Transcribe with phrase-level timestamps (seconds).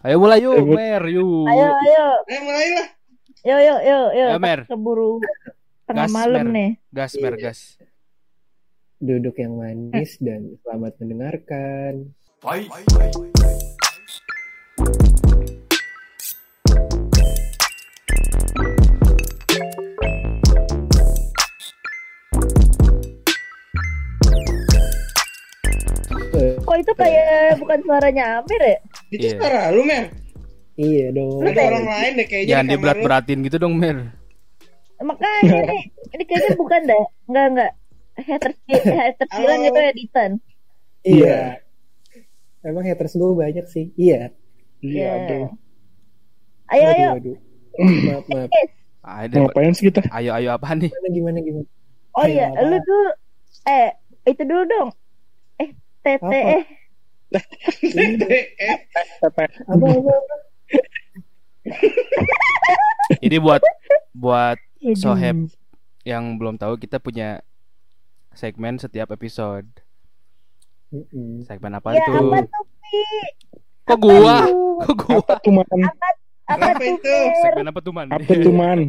[0.00, 0.56] Ayo mulai yuk.
[0.64, 1.44] Mer, yuk.
[1.44, 2.86] Ayo, ayo, Ayo mulai lah.
[3.44, 4.26] yo, yo, yo, yo.
[4.32, 4.60] Ayo, Mer.
[4.64, 5.20] Keburu
[5.84, 6.54] tengah Gas, malam Mer.
[6.56, 6.70] nih.
[6.88, 7.60] Gas, Mer, gas.
[8.96, 12.12] Duduk yang manis dan selamat mendengarkan.
[26.30, 28.78] Eh, Kok itu kayak bukan suaranya Amir ya?
[29.10, 29.36] Itu Iya.
[29.36, 30.04] suara lu, Mer.
[30.74, 31.42] iya dong.
[31.42, 32.50] Ada orang lain deh kayaknya.
[32.50, 34.14] Jangan diberat-beratin gitu dong, Mer.
[34.96, 35.82] Makanya nih,
[36.12, 37.04] ini kayaknya bukan dah.
[37.26, 37.72] Enggak, enggak.
[38.20, 40.30] Haters, haters bilang itu editan.
[41.00, 41.38] Iya.
[42.60, 43.90] Emang haters gue banyak sih.
[43.94, 44.28] Iya.
[44.78, 45.08] Iya, Iya.
[45.16, 45.48] aduh.
[46.68, 47.08] Ayo, ayo.
[47.16, 47.36] Waduh.
[47.80, 48.50] Maaf, maaf.
[49.00, 50.04] Ada, Ngapain sih kita?
[50.12, 50.92] ayo, ayo apa nih?
[50.92, 51.66] Gimana, gimana, gimana?
[52.12, 53.10] Oh iya, lu dulu.
[53.64, 53.88] Eh,
[54.26, 54.88] itu dulu dong.
[55.56, 55.72] Eh,
[56.04, 56.36] tete Apa?
[56.60, 56.62] eh.
[63.20, 63.62] Ini buat
[64.12, 64.58] buat.
[64.96, 65.52] Soheb
[66.02, 67.44] yang belum tahu kita punya
[68.32, 69.68] segmen setiap episode.
[71.44, 72.32] Segmen apa Ya, tuh?
[72.32, 73.04] apa tuh, Pi?
[73.84, 74.36] Kok gua?
[74.80, 75.20] Kok gua?
[75.20, 75.68] apa tuh man?
[76.48, 77.14] Apa Apa tuh, itu?
[77.44, 78.08] Segmen apa tuh, Man?
[78.08, 78.80] Apa tuh man?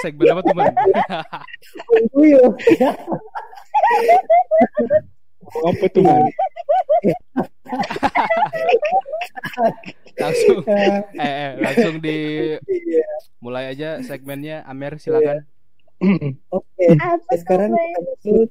[0.00, 0.72] segmen apa tuh, Man?
[5.50, 6.22] Apa tuh man?
[10.22, 12.18] langsung eh, eh, langsung di
[12.68, 13.06] iya.
[13.42, 15.42] mulai aja segmennya Amer silakan.
[16.56, 16.86] Oke.
[16.98, 18.48] Apa tuh, Sekarang kita masuk,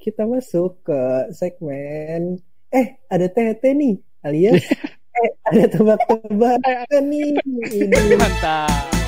[0.00, 1.00] kita masuk ke
[1.36, 2.40] segmen
[2.74, 4.66] eh ada tete nih alias
[5.22, 7.38] eh ada tebak-tebakan nih
[7.70, 9.03] ini Mantap.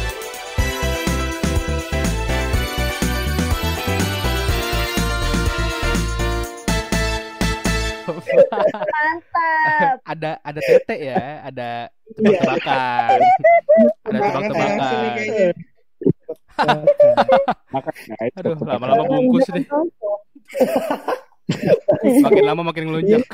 [8.37, 9.97] Mantap.
[10.13, 11.71] ada ada tete ya, ada
[12.17, 13.19] tebak-tebakan.
[14.07, 15.55] Ada ya, langsung nih tebak-tebakan.
[18.37, 19.67] Aduh, lama-lama bungkus deh.
[22.25, 23.25] Makin lama makin ngelunjak.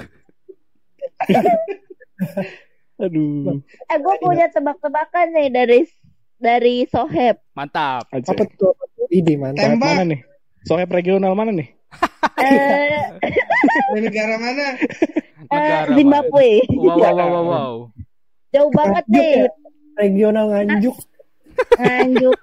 [3.02, 3.62] Aduh.
[3.90, 5.80] Eh, gue punya tebak-tebakan nih dari
[6.38, 7.38] dari Soheb.
[7.54, 8.10] Mantap.
[8.10, 8.34] Aja.
[8.34, 8.74] apa tuh
[9.10, 9.90] ini mantap Tembak.
[9.94, 10.20] Mana nih?
[10.66, 11.70] Soheb regional mana nih?
[12.42, 13.02] Eh,
[13.92, 14.66] Dari negara mana?
[14.74, 16.48] eh, Negara Zimbabwe.
[16.74, 17.72] Wow, wow, wow, wow, wow.
[18.50, 19.32] Jauh banget Nganjuk nih.
[19.32, 19.50] ya?
[19.92, 20.96] regional nganjuk
[21.78, 22.38] Nganjuk.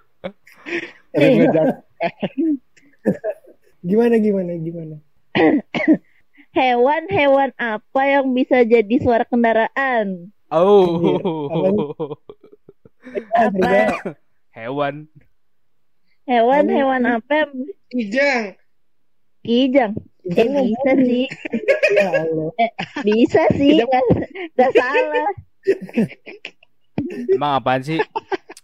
[1.12, 1.68] Ada ngejak.
[3.82, 4.96] gimana gimana gimana
[6.52, 10.34] Hewan-hewan apa yang bisa jadi suara kendaraan?
[10.50, 11.14] Oh.
[13.32, 14.02] Apa?
[14.52, 15.06] Hewan.
[16.26, 17.52] Hewan-hewan apa yang
[17.90, 18.46] Kijang.
[19.44, 19.94] Kijang?
[20.30, 21.26] Eh, bisa sih.
[21.98, 22.52] ya Allah
[23.02, 23.82] Bisa sih.
[24.54, 25.32] Nggak salah.
[27.34, 28.00] Emang apaan sih?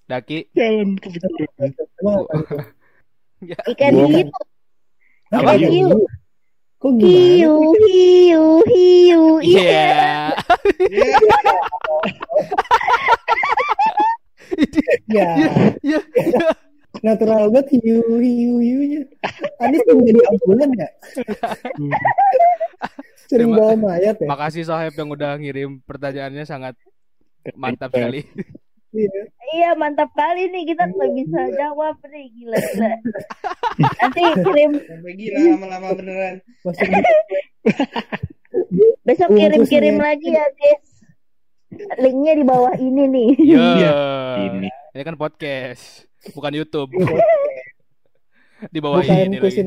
[0.06, 0.54] Daki.
[0.54, 1.74] Jalan kepikiran.
[2.02, 2.56] Emang apa itu?
[3.46, 3.58] Ya.
[3.68, 4.30] Ikan hiu.
[5.34, 5.52] Apa?
[5.58, 5.90] Ikan hiu.
[6.76, 7.56] kok gimana Hiu,
[7.90, 9.24] hiu, hiu.
[9.42, 9.90] Iya.
[10.86, 11.26] Iya.
[15.16, 15.30] ya
[15.82, 16.00] Iya.
[17.02, 19.02] Natural banget hiu hiu hiunya
[19.60, 20.90] Anis menjadi ambulan ya
[23.26, 26.76] sering Terima- bawa mayat ya Makasih Soheb yang udah ngirim pertanyaannya sangat
[27.54, 28.26] mantap sekali.
[28.90, 29.22] Iya.
[29.52, 32.92] Iya mantap kali nih kita nggak bisa jawab nih gila gila.
[34.00, 36.36] Nanti kirim Sampai gila lama-lama beneran.
[39.06, 39.50] besok Bungkusnya.
[39.52, 40.86] kirim kirim lagi ya guys.
[42.00, 43.30] Linknya di bawah ini nih.
[43.36, 43.60] Iya.
[43.76, 43.94] Iya.
[44.48, 44.70] Ini.
[44.96, 46.90] Ini kan podcast, bukan YouTube.
[48.66, 49.62] di bawah bukan ini lagi.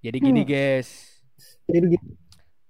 [0.00, 0.50] Jadi gini Hmm.
[0.50, 0.88] guys,
[1.64, 2.06] jadi gitu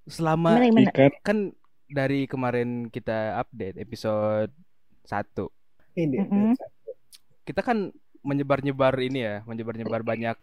[0.04, 0.90] selama Gimana
[1.22, 1.54] kan
[1.86, 4.50] dari kemarin kita update episode
[5.04, 5.48] 1
[5.94, 6.52] ini Mm-mm.
[7.42, 7.88] kita kan
[8.20, 10.36] menyebar-nyebar ini ya, menyebar-nyebar banyak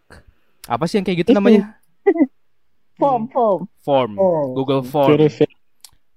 [0.65, 1.37] apa sih yang kayak gitu Itu.
[1.37, 1.77] namanya?
[2.99, 3.61] Form form.
[3.79, 4.11] Form.
[4.53, 5.47] Google Form Survei.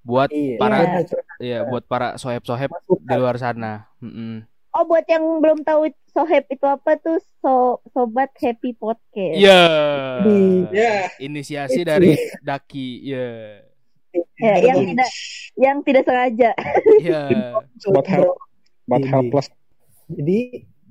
[0.02, 0.98] buat iya para Iya.
[1.38, 3.86] ya buat para soheb-soheb di luar sana.
[3.98, 4.42] Mm-mm.
[4.72, 9.36] Oh buat yang belum tahu Soheb itu apa tuh so sobat happy podcast.
[9.36, 9.62] Iya.
[10.24, 11.08] Di- Ya.
[11.16, 13.04] Inisiasi dari Daki.
[13.04, 13.28] Iya.
[14.36, 15.10] Ya, yang tidak
[15.56, 16.50] yang tidak sengaja.
[17.00, 17.20] Iya.
[17.84, 18.36] Help.
[18.84, 19.08] Buat Ini.
[19.08, 19.48] helpless.
[20.08, 20.38] jadi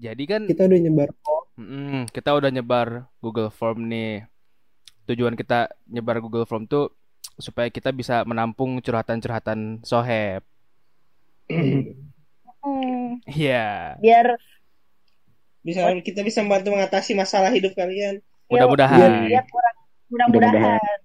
[0.02, 1.10] Jadi kan kita udah nyebar
[1.54, 2.88] mm, kita udah nyebar
[3.22, 4.26] Google Form nih.
[5.06, 6.90] Tujuan kita nyebar Google Form tuh
[7.38, 10.42] supaya kita bisa menampung curhatan-curhatan soheb.
[12.62, 13.98] Hmm, Iya.
[13.98, 14.38] biar
[15.62, 18.18] Bisa kita bisa membantu mengatasi masalah hidup kalian.
[18.48, 19.30] Mudah-mudahan.
[19.30, 19.76] biar kurang
[20.10, 20.98] mudah-mudahan.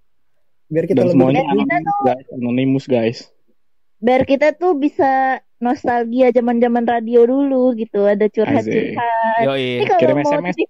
[0.67, 2.27] biar kita Dan lebih semuanya kita guys.
[2.33, 3.19] Anonymous guys.
[3.97, 9.41] biar kita tuh bisa nostalgia zaman-zaman radio dulu gitu, ada curhat-curhat.
[9.43, 9.81] Yoi.
[9.81, 10.55] Ini kalau Kirim mau SMS.
[10.55, 10.69] titip,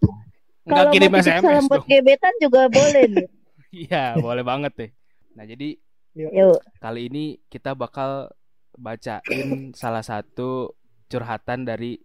[0.62, 3.27] Nggak kalau kirim mau SMS salam buat gebetan juga boleh nih.
[3.77, 4.91] Iya, boleh banget deh.
[5.35, 5.77] Nah, jadi
[6.17, 8.31] Yuk, kali ini kita bakal
[8.78, 10.76] bacain salah satu
[11.11, 11.99] curhatan dari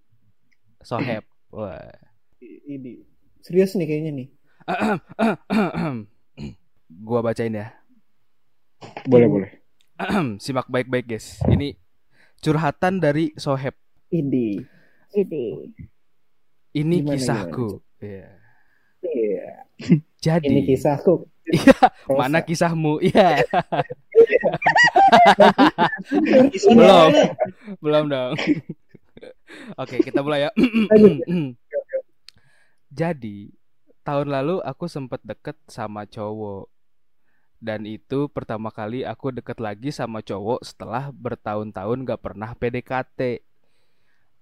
[0.82, 1.28] Soheb.
[1.54, 1.78] Wah.
[2.42, 3.06] Ini
[3.44, 4.28] serius nih kayaknya nih.
[7.08, 7.68] Gua bacain ya.
[9.06, 9.52] Boleh, boleh.
[10.44, 11.38] Simak baik-baik, guys.
[11.46, 11.78] Ini
[12.42, 13.78] curhatan dari Soheb.
[14.10, 14.58] Ini.
[15.14, 15.46] ini.
[16.72, 17.68] Ini Gimana, kisahku.
[18.02, 18.28] Iya.
[19.04, 19.48] Iya.
[20.26, 21.30] Jadi, Ini kisahku.
[21.52, 21.76] Iya,
[22.08, 23.04] mana kisahmu?
[23.04, 23.44] Iya,
[26.72, 27.10] Belum.
[27.84, 28.34] belum dong.
[29.78, 30.52] Oke, kita mulai ya.
[32.92, 33.52] Jadi,
[34.04, 36.72] tahun lalu aku sempat deket sama cowok.
[37.62, 43.46] Dan itu pertama kali aku deket lagi sama cowok setelah bertahun-tahun gak pernah PDKT.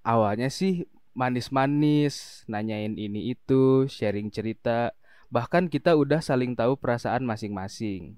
[0.08, 4.96] Awalnya sih manis-manis, nanyain ini itu, sharing cerita.
[5.30, 8.18] Bahkan kita udah saling tahu perasaan masing-masing.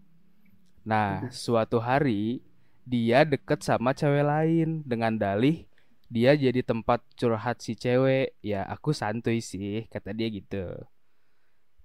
[0.87, 2.41] Nah, suatu hari
[2.87, 5.69] dia deket sama cewek lain dengan dalih
[6.11, 8.35] dia jadi tempat curhat si cewek.
[8.43, 10.75] Ya, aku santuy sih, kata dia gitu.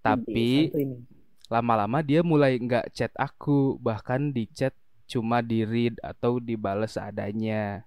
[0.02, 0.98] Tapi nih.
[1.46, 4.74] lama-lama dia mulai nggak chat aku, bahkan di chat
[5.06, 7.86] cuma di read atau dibales seadanya.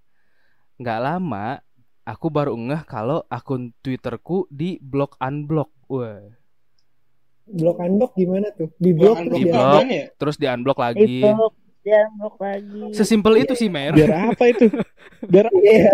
[0.79, 1.59] Nggak lama,
[2.07, 5.75] aku baru ngeh kalau akun Twitterku di block unblock.
[5.91, 6.23] Wah,
[7.51, 8.69] Blok unblock gimana tuh?
[8.75, 9.83] Di blok Blok terus Di blok.
[9.83, 10.05] ya?
[10.15, 11.17] terus di unblock Di lagi.
[11.23, 12.81] blok, dia blok lagi.
[12.91, 13.91] Sesimpel itu sih, Mer.
[13.91, 14.65] Biar apa itu?
[15.23, 15.91] Biar Iya.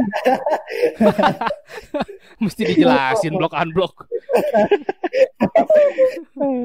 [2.43, 3.95] Mesti dijelasin block unblock.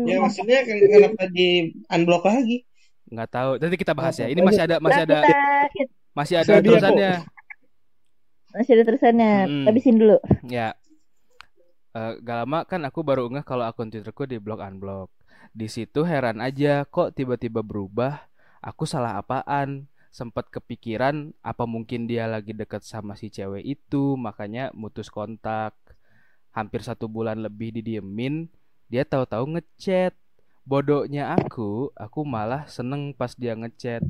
[0.03, 1.49] Ya maksudnya ken- kenapa di
[1.87, 2.67] unblock lagi?
[3.07, 3.51] Nggak tahu.
[3.57, 4.27] Nanti kita bahas ya.
[4.27, 5.19] Ini masih ada masih Nah, ada
[6.13, 7.13] masih ada Saya dia, terusannya.
[8.51, 9.33] masih ada terusannya.
[9.47, 9.65] Mm.
[9.67, 10.19] Habisin dulu.
[10.45, 10.75] Ya.
[11.91, 15.11] Eh, gak lama kan aku baru ngeh kalau akun Twitterku di block unblock.
[15.51, 18.31] Di situ heran aja kok tiba-tiba berubah.
[18.63, 19.91] Aku salah apaan?
[20.15, 25.75] Sempat kepikiran apa mungkin dia lagi deket sama si cewek itu, makanya mutus kontak.
[26.55, 28.47] Hampir satu bulan lebih didiemin,
[28.87, 30.15] dia tahu-tahu ngechat.
[30.67, 34.03] Bodohnya aku, aku malah seneng pas dia ngechat.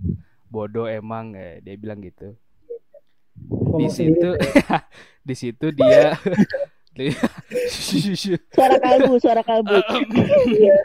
[0.52, 2.36] Bodoh emang, eh, dia bilang gitu.
[3.80, 4.36] Di situ,
[5.28, 6.16] di situ dia
[8.50, 9.74] Suara kalbu, suara kalbu.
[10.50, 10.76] Iya.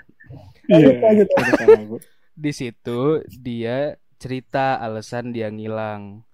[0.65, 1.23] Ada
[1.61, 1.99] sama gua.
[2.35, 6.25] di situ dia cerita alasan dia ngilang.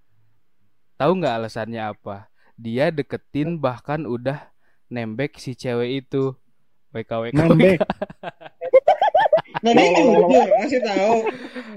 [0.95, 2.29] Tahu nggak alasannya apa?
[2.55, 4.51] Dia deketin bahkan udah
[4.87, 6.31] nembek si cewek itu.
[6.91, 7.35] WKWK.
[7.35, 7.79] Nembek.
[9.63, 11.15] Jujur ngasih tahu.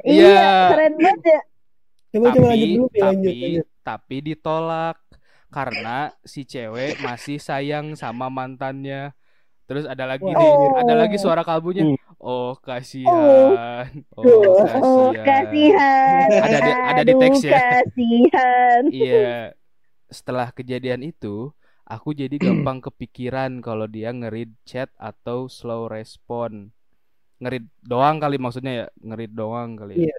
[0.04, 0.74] Iya.
[0.74, 1.40] keren banget ya.
[2.14, 3.66] Coba coba lanjut Tapi dulu ya, lanjut, tapi lanjut.
[3.82, 4.96] tapi ditolak
[5.54, 9.14] karena si cewek masih sayang sama mantannya.
[9.64, 10.76] Terus ada lagi nih, Oh.
[10.76, 11.86] ada lagi suara kalbunya.
[11.86, 11.96] Hmm.
[12.18, 13.86] Oh, kasihan.
[14.12, 14.26] Oh,
[14.76, 15.24] Oh, kasihan.
[15.24, 16.28] kasihan.
[16.36, 17.52] Ada di- ada di teks ya.
[17.54, 18.82] Kasihan.
[18.90, 19.32] Iya.
[20.06, 21.48] Setelah kejadian itu,
[21.82, 26.68] aku jadi gampang kepikiran kalau dia ngeread chat atau slow respon.
[27.40, 30.12] Ngeread doang kali maksudnya ya, ngeread doang kali ya.
[30.12, 30.16] Iya.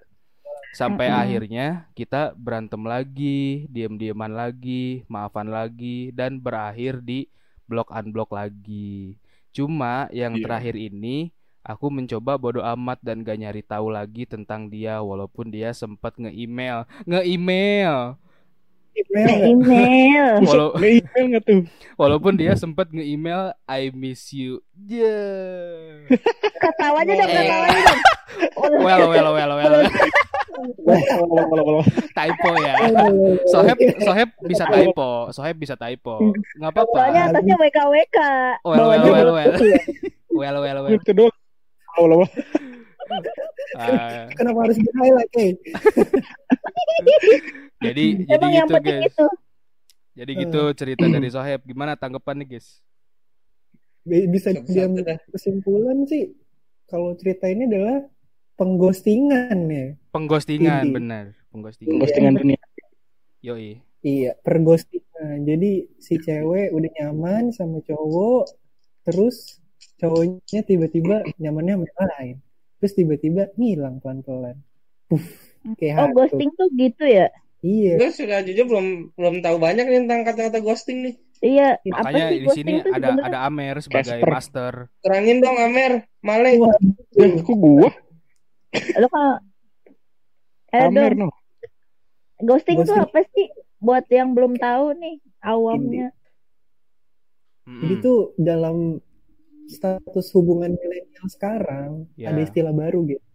[0.75, 1.21] Sampai Mm-mm.
[1.23, 7.31] akhirnya kita berantem lagi, diam-diaman lagi, maafan lagi dan berakhir di
[7.63, 9.15] blok unblock lagi.
[9.49, 10.43] Cuma yang Iya.
[10.43, 11.31] terakhir ini
[11.63, 16.83] aku mencoba bodo amat dan gak nyari tahu lagi tentang dia walaupun dia sempat nge-email,
[17.07, 18.19] nge-email.
[18.95, 19.47] Email nggak?
[19.51, 20.27] Email.
[20.47, 21.61] Walau, Nge-email tuh?
[21.95, 24.59] walaupun dia sempat nge-email I miss you.
[24.77, 26.07] Yeah.
[26.53, 27.35] Ketawanya dong, Eh.
[27.37, 28.01] ketawanya dong.
[28.55, 29.83] Oh, Well, well, well, well.
[32.17, 32.73] typo ya.
[33.47, 35.09] Soheb, Soheb bisa typo.
[35.29, 36.33] Soheb bisa typo.
[36.55, 37.33] Nggak Soalnya apa-apa.
[37.33, 38.17] atasnya WKWK.
[38.61, 39.53] Well, well, well, well.
[40.35, 40.91] Well, well, well.
[40.93, 41.31] Itu doang.
[41.95, 42.27] Walau, walau.
[43.79, 45.47] Ah, Kenapa harus di highlight eh?
[47.85, 49.03] jadi, jadi Emang yang gitu, guys.
[49.07, 49.27] itu.
[50.15, 51.63] Jadi gitu cerita dari Soheb.
[51.63, 52.83] Gimana tanggapan nih, guys?
[54.03, 55.17] Bi- Bisa dah.
[55.31, 56.35] kesimpulan sih
[56.85, 58.03] kalau cerita ini adalah
[58.55, 59.85] pengghostingan ya.
[60.09, 61.25] Pengghostingan, benar.
[61.49, 61.99] Pengghostingan.
[61.99, 62.59] Postingan dunia.
[63.39, 63.79] Yoi.
[64.01, 65.03] Iya, perghostingan.
[65.43, 68.45] Jadi si cewek udah nyaman sama cowok,
[69.03, 69.59] terus
[69.97, 72.35] cowoknya tiba-tiba nyamannya sama yang lain.
[72.77, 74.57] Terus tiba-tiba ngilang pelan-pelan.
[75.05, 75.25] Puff,
[75.75, 76.15] kayak Oh, hantu.
[76.21, 77.27] ghosting tuh gitu ya?
[77.59, 77.97] Iya.
[77.97, 81.15] Gue sudah jujur belum belum tahu banyak nih tentang kata-kata ghosting nih.
[81.41, 84.29] Iya, apa Makanya sih di ghosting sini ada ada Amer sebagai Casper.
[84.29, 84.73] master.
[85.01, 86.51] Terangin dong Amer, Male.
[86.57, 86.77] Wah,
[87.15, 87.89] Eh, kok gua?
[89.01, 89.39] Lo kan
[90.75, 91.29] Eh Amer dong, no.
[92.47, 93.05] Ghosting tuh Ghosting.
[93.05, 93.47] apa sih?
[93.85, 95.15] Buat yang belum tahu nih,
[95.51, 96.05] awamnya.
[97.81, 98.03] Jadi Mm-mm.
[98.05, 98.77] tuh dalam
[99.75, 102.29] status hubungan milenial sekarang Ya.
[102.31, 103.25] ada istilah baru gitu.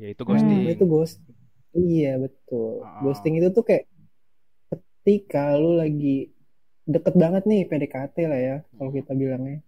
[0.00, 0.30] Ya itu Hmm.
[0.30, 0.58] ghosting.
[0.64, 1.36] Nah, itu ghosting.
[1.74, 2.72] Iya, betul.
[2.86, 3.00] Ah.
[3.04, 3.84] Ghosting itu tuh kayak
[4.70, 6.32] ketika lu lagi
[6.94, 8.96] deket banget nih PDKT lah ya, kalau Hmm.
[8.98, 9.58] kita bilangnya.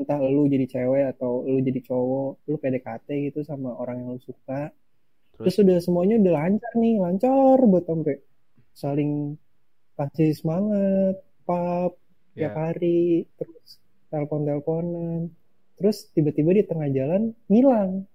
[0.00, 4.20] Entah lu jadi cewek atau lu jadi cowok, lu PDKT gitu sama orang yang lu
[4.24, 4.72] suka.
[5.36, 8.16] Terus Terus udah semuanya udah lancar nih, lancar buat sampai
[8.72, 9.36] saling
[10.00, 11.92] kasih semangat, pap,
[12.32, 12.72] tiap ya.
[12.72, 13.76] hari, terus
[14.08, 15.28] telepon-teleponan.
[15.76, 18.08] Terus tiba-tiba di tengah jalan ngilang.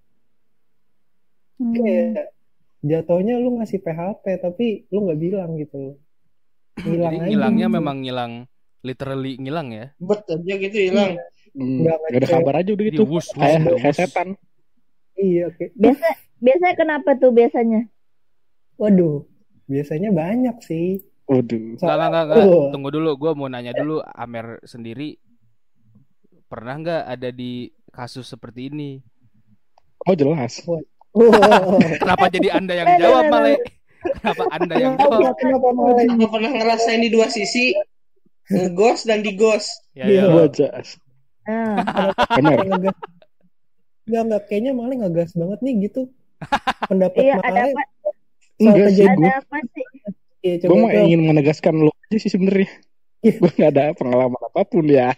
[1.56, 1.72] Hmm.
[1.72, 2.34] Kayak
[2.84, 5.98] jatuhnya lu ngasih PHP tapi lu nggak bilang gitu.
[6.82, 7.76] Ngilang Jadi aja ngilangnya gitu.
[7.78, 8.32] memang ngilang
[8.86, 9.86] literally ngilang ya.
[9.98, 11.18] Bet aja gitu hilang.
[11.18, 13.02] Hmm, Nggak Gak ada kabar aja udah gitu.
[13.08, 13.98] wus, wus, Kayak udah kayak wus.
[13.98, 14.28] setan.
[15.16, 15.64] Iya, oke.
[15.72, 17.80] Biasa biasanya kenapa tuh biasanya?
[18.76, 19.24] Waduh,
[19.64, 21.00] biasanya banyak sih.
[21.24, 21.80] Waduh.
[21.80, 22.44] Enggak, enggak, enggak, enggak.
[22.44, 22.68] Oh.
[22.68, 25.16] Tunggu dulu, gue mau nanya dulu Amer sendiri
[26.46, 29.00] pernah nggak ada di kasus seperti ini?
[30.04, 30.60] Oh jelas.
[30.62, 30.84] Wow.
[32.04, 33.52] Kenapa jadi anda yang jawab, eh, eh, Male?
[34.20, 35.34] Kenapa anda yang Kenapa, jawab?
[35.40, 36.04] kenapa malah?
[36.04, 37.72] Aku pernah ngerasain di dua sisi
[38.46, 39.72] ngeghost dan dighost.
[39.96, 40.22] Ya, Iya.
[40.22, 40.24] ya.
[40.30, 41.00] Wajas.
[41.46, 42.58] Ah, Benar.
[42.66, 42.96] Ngegas.
[44.06, 44.42] Enggak, enggak.
[44.46, 46.02] Kayaknya malah ngegas banget nih gitu.
[46.86, 47.82] Pendapat iya ada malah apa?
[48.56, 49.06] Enggak sih.
[49.06, 49.84] Ada apa sih?
[50.42, 52.70] Iya, Gue coba mau ingin menegaskan lo aja sih sebenarnya.
[53.24, 53.34] Iya.
[53.42, 55.10] Gue gak ada pengalaman apa pun ya.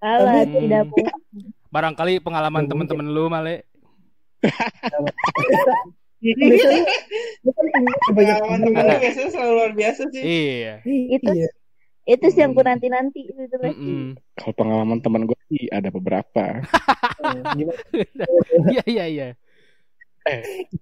[0.00, 0.52] Alah, Hmm.
[0.56, 0.96] tidak bu.
[1.68, 3.64] Barangkali pengalaman Ya, temen-temen lu, Male.
[6.22, 6.82] Biasanya,
[8.16, 10.22] Pengalaman temen lu biasanya selalu luar biasa sih.
[10.22, 10.74] Iya.
[10.86, 11.48] Itu Iya.
[12.02, 13.78] Itu sih yang ku nanti nanti itu tuh pasti.
[13.78, 14.18] Mm-mm.
[14.34, 16.42] Kalau pengalaman teman gue sih ada beberapa.
[17.22, 18.74] Eh?
[18.74, 19.28] Iya, iya, iya.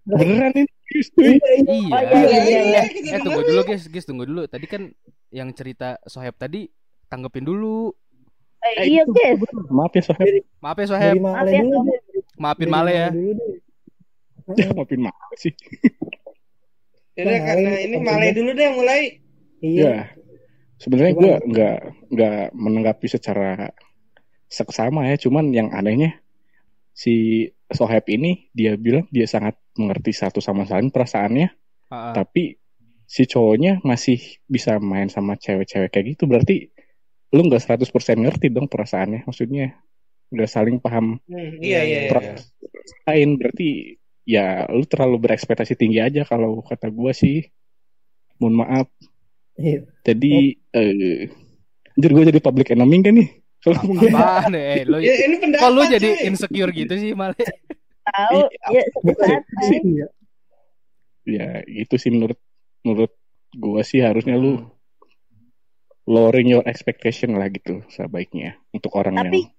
[0.09, 0.73] Beneran ini.
[1.13, 1.37] cuy.
[1.37, 1.75] Iya, iya.
[1.77, 1.93] Iya.
[1.93, 2.83] Oh, iya, iya, iya, iya.
[3.17, 4.49] Eh tunggu dulu guys, guys tunggu dulu.
[4.49, 4.89] Tadi kan
[5.29, 6.73] yang cerita Soheb tadi
[7.13, 7.93] tanggepin dulu.
[8.81, 9.41] Eh, iya guys.
[9.69, 10.45] Maaf ya Soheb.
[10.61, 11.63] Maaf ya Soheb, Maaf Male ya.
[11.69, 12.01] Soheb.
[12.41, 13.09] maafin Male ya.
[14.57, 15.53] Ya, maafin maaf sih.
[17.17, 19.03] Yaudah, Nah, karena ini Male dulu deh yang mulai.
[19.61, 20.20] Iya.
[20.81, 20.89] Ya.
[20.89, 23.69] Sebenarnya gue nggak nggak menanggapi secara
[24.49, 25.21] seksama ya.
[25.21, 26.17] Cuman yang anehnya
[26.97, 31.49] si Soheb ini dia bilang dia sangat mengerti satu sama lain perasaannya,
[31.93, 32.17] ah.
[32.17, 32.59] tapi
[33.07, 36.25] si cowoknya masih bisa main sama cewek-cewek kayak gitu.
[36.27, 36.73] Berarti
[37.31, 37.87] lu nggak 100%
[38.27, 39.23] ngerti dong perasaannya.
[39.29, 39.79] Maksudnya
[40.31, 42.35] nggak saling paham Hmm, iya, iya, iya.
[43.07, 43.39] Lain.
[43.39, 47.39] Berarti ya lu terlalu berekspektasi tinggi aja kalau kata gue sih.
[48.41, 48.89] Mohon maaf.
[49.61, 49.81] Iya.
[50.03, 50.33] Jadi
[50.71, 51.29] eh
[51.91, 53.29] anjir gue jadi public enemy kan nih.
[53.61, 55.61] Kalau Apaan eh lu Ya, ini pendapat.
[55.61, 56.27] kok lu jadi cuy.
[56.27, 57.37] insecure gitu sih Male?
[58.03, 58.39] Tahu
[58.71, 59.65] ya Bukan santai.
[59.67, 59.79] sih.
[59.85, 60.07] Iya.
[61.23, 62.41] ya itu sih menurut
[62.81, 63.13] menurut
[63.53, 64.73] gue sih harusnya lu Hmm.
[66.09, 69.53] lowering your expectation lah gitu sebaiknya untuk orang Tapi- yang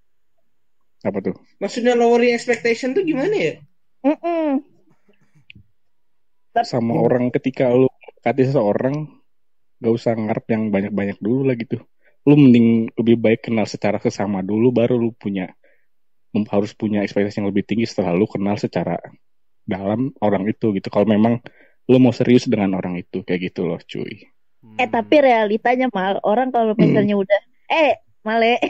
[1.03, 1.36] apa tuh?
[1.58, 3.53] Maksudnya lowering expectation tuh gimana ya?
[4.01, 4.65] Mm-mm.
[6.60, 7.88] Sama orang ketika lu
[8.20, 9.08] kati seseorang
[9.81, 11.81] gak usah ngarep yang banyak-banyak dulu lah gitu.
[12.21, 15.50] Lu mending lebih baik kenal secara sesama dulu baru lu punya
[16.31, 19.01] mem- harus punya ekspektasi yang lebih tinggi setelah lu kenal secara
[19.65, 20.88] dalam orang itu gitu.
[20.93, 21.41] Kalau memang
[21.89, 24.29] lu mau serius dengan orang itu kayak gitu loh cuy.
[24.77, 27.41] Eh tapi realitanya mal orang kalau misalnya udah
[27.73, 28.61] eh male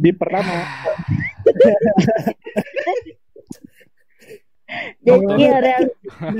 [0.00, 0.64] Di pertama
[5.06, 5.84] jadi iya real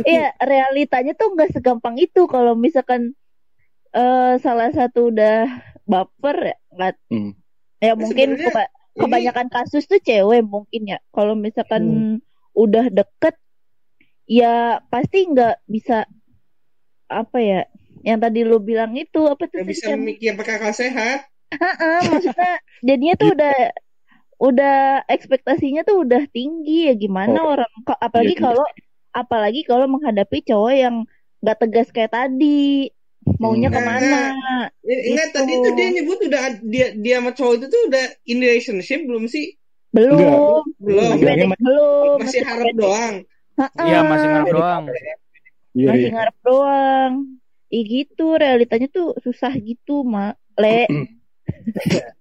[0.07, 2.27] iya realitanya tuh nggak segampang itu.
[2.27, 3.13] Kalau misalkan
[3.91, 5.51] eh salah satu udah
[5.85, 7.33] baper ya nggak Hmm.
[7.83, 10.99] ya mungkin keba- Ini kebanyakan kasus tuh cewek mungkin ya.
[11.11, 11.83] Kalau misalkan
[12.55, 13.35] udah deket
[14.27, 16.07] ya pasti nggak bisa
[17.11, 17.61] apa ya
[18.07, 21.27] yang tadi lu bilang itu apa tuh tadi, bisa mikir pakai akal sehat.
[21.51, 23.55] Heeh, maksudnya jadinya tuh udah
[24.41, 28.65] udah ekspektasinya tuh udah tinggi ya gimana Oh, orang ko- apalagi iya kalau
[29.13, 30.97] apalagi kalau menghadapi cowok yang
[31.45, 32.89] nggak tegas kayak tadi
[33.37, 33.77] maunya Hmm.
[33.77, 34.21] ke mana
[34.81, 35.37] Enggak, Itu.
[35.37, 39.25] tadi tuh dia nyebut udah dia dia sama cowok itu tuh udah in relationship belum
[39.29, 39.47] sih?
[39.93, 41.05] belum Belum.
[41.11, 42.81] masih Bilangnya pendek belum Masih harap pendek.
[42.81, 43.15] doang.
[43.61, 44.85] Heeh, Iya, masih ngarep doang.
[45.77, 46.11] Iya, masih iya.
[46.17, 47.13] ngarep doang
[47.71, 50.89] Ih gitu realitanya tuh susah gitu mak le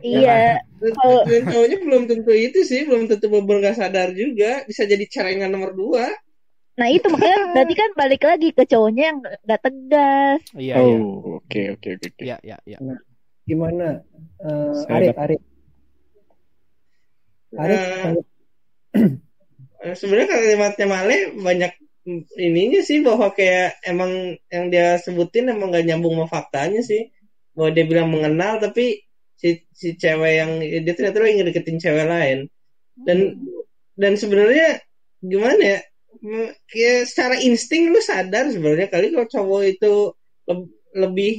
[0.00, 4.62] iya Kalau- Dan cowoknya belum tentu itu sih, belum tentu bener nggak sadar juga.
[4.64, 6.06] Bisa jadi cerengan nomor dua.
[6.78, 10.94] nah itu makanya berarti kan balik lagi ke cowoknya yang nggak tegas Iya, iya.
[10.94, 12.22] Oh, oke oke oke oke.
[12.22, 12.78] Iya, iya, iya.
[13.42, 14.06] Gimana?
[14.38, 15.40] Eh, Saya Arif, Arif.
[17.58, 18.24] Arif,
[19.78, 21.72] Eh, sebenarnya kalimatnya Male banyak
[22.34, 24.10] ininya sih bahwa kayak emang
[24.48, 27.10] yang dia sebutin emang gak nyambung sama faktanya sih
[27.52, 29.06] bahwa dia bilang mengenal tapi
[29.38, 32.38] si si cewek yang dia ternyata lagi ngedeketin cewek lain.
[32.98, 33.38] Dan
[33.94, 34.82] dan sebenarnya
[35.22, 35.80] gimana ya
[36.66, 39.94] kayak secara insting lu sadar sebenarnya kali kalau cowok itu
[40.50, 41.34] leb- lebih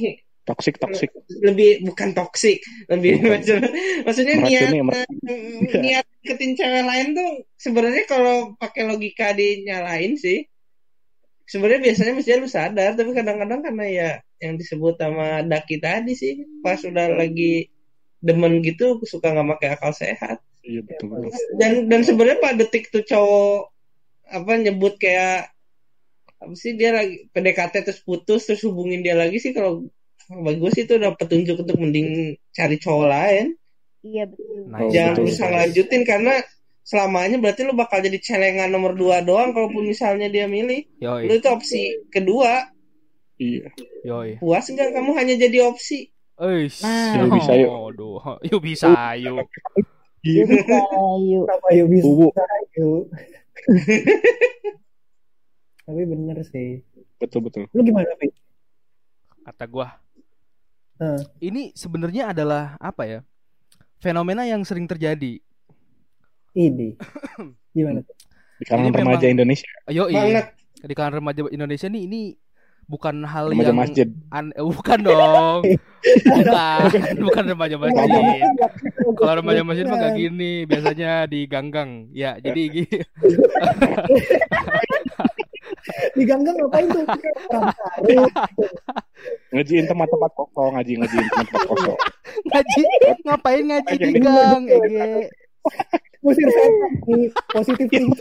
[0.48, 1.12] toxic toxic.
[1.28, 3.60] Lebih bukan toksik lebih Bukan.
[4.08, 4.72] maksudnya niat
[5.76, 7.30] niat deketin cewek lain tuh
[7.60, 10.48] sebenarnya kalau pakai logika dinyalain sih
[11.44, 16.46] sebenarnya biasanya mestinya lu sadar tapi kadang-kadang karena ya yang disebut sama Daki tadi sih
[16.64, 17.68] pas udah lagi
[18.20, 20.38] demen gitu suka nggak pakai akal sehat.
[20.60, 21.28] Iya betul.
[21.28, 23.72] Betul dan dan sebenarnya pada detik tuh cowok
[24.30, 25.50] apa nyebut kayak
[26.40, 29.84] apa sih dia lagi PDKT terus putus terus hubungin dia lagi sih kalau
[30.72, 33.46] sih itu udah petunjuk untuk mending cari cowok lain.
[34.00, 34.56] Iya betul.
[34.70, 34.80] Nice.
[34.80, 35.24] Oh, jangan betul.
[35.26, 36.34] berusaha lanjutin karena
[36.80, 40.86] selamanya berarti lu bakal jadi celengan nomor dua doang kalaupun misalnya dia milih.
[41.02, 42.70] Lu Yoi, itu opsi kedua.
[43.40, 43.72] Iya.
[44.04, 44.36] Yoi.
[44.36, 46.80] puas nggak kamu hanya jadi opsi Eish.
[46.80, 47.20] Nah.
[47.20, 47.70] Yuk, bisa, yuk.
[47.92, 49.44] Aduh, yuk bisa, yuk.
[50.24, 50.78] iya Bisa,
[51.20, 51.44] yuk.
[51.44, 52.08] Kenapa yuk bisa
[52.76, 53.04] yuk.
[55.84, 56.80] Tapi bener sih.
[57.20, 58.32] betul betul Lu gimana, Pi?
[59.44, 60.00] Kata gua.
[60.96, 61.20] Nah.
[61.36, 63.20] Ini sebenarnya adalah apa ya?
[64.00, 65.36] Fenomena yang sering terjadi.
[66.56, 66.96] Ini.
[67.76, 68.00] Gimana
[68.60, 70.12] di kalangan remaja memang- Indonesia Yoi.
[70.12, 70.46] banget
[70.80, 72.20] Di kalangan remaja Indonesia nih ini
[72.90, 75.62] bukan hal remaja yang masjid an- eh, bukan dong.
[76.26, 76.80] bukan,
[77.30, 78.42] bukan remaja masjid.
[79.14, 82.10] Kalau remaja masjid mah gak gini, biasanya di ganggang.
[82.10, 82.62] Ya, jadi
[86.14, 87.06] Di ganggang ngapain tuh?
[89.54, 91.98] Ngajiin tempat-tempat kosong ngaji ngajiin tempat-tempat kosong
[92.50, 92.82] ngaji
[93.24, 95.30] ngapain ngaji di gang, Ege?
[96.20, 96.72] Musir setan.
[97.56, 98.12] Positif thinking.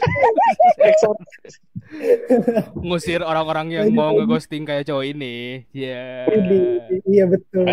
[2.80, 5.68] Ngusir orang-orang yang mau ngeghosting kayak cowok ini.
[5.76, 6.24] Ya.
[6.32, 6.60] Ini.
[7.04, 7.68] Iya betul.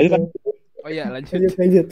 [0.83, 1.39] Oh ya, lanjut.
[1.39, 1.87] Lanjut, lanjut.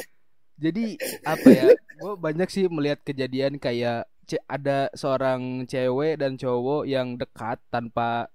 [0.59, 0.85] Jadi
[1.22, 1.64] apa ya?
[1.99, 4.11] Gue banyak sih melihat kejadian kayak
[4.51, 8.33] ada seorang cewek dan cowok yang dekat tanpa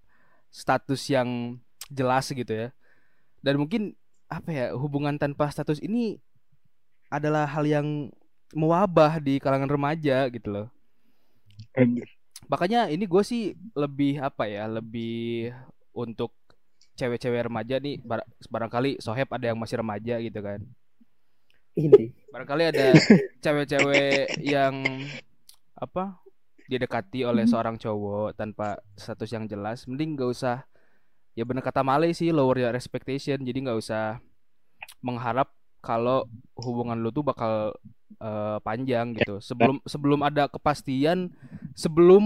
[0.47, 1.59] status yang
[1.91, 2.67] jelas gitu ya.
[3.43, 6.21] Dan mungkin apa ya hubungan tanpa status ini
[7.09, 8.13] adalah hal yang
[8.53, 10.67] mewabah di kalangan remaja gitu loh.
[12.49, 15.53] Makanya ini gue sih lebih apa ya lebih
[15.93, 16.33] untuk
[16.97, 20.59] cewek-cewek remaja nih bar- barangkali Soheb ada yang masih remaja gitu kan.
[21.77, 22.11] Ini.
[22.33, 22.97] Barangkali ada
[23.39, 24.83] cewek-cewek yang
[25.77, 26.19] apa
[26.67, 30.57] didekati oleh seorang cowok tanpa status yang jelas, mending gak usah
[31.33, 34.19] ya bener kata Male sih lower your expectation, jadi nggak usah
[34.99, 35.47] mengharap
[35.79, 36.27] kalau
[36.59, 37.71] hubungan lu tuh bakal
[38.17, 39.37] eh, panjang gitu.
[39.37, 41.29] Sebelum sebelum ada kepastian,
[41.77, 42.25] sebelum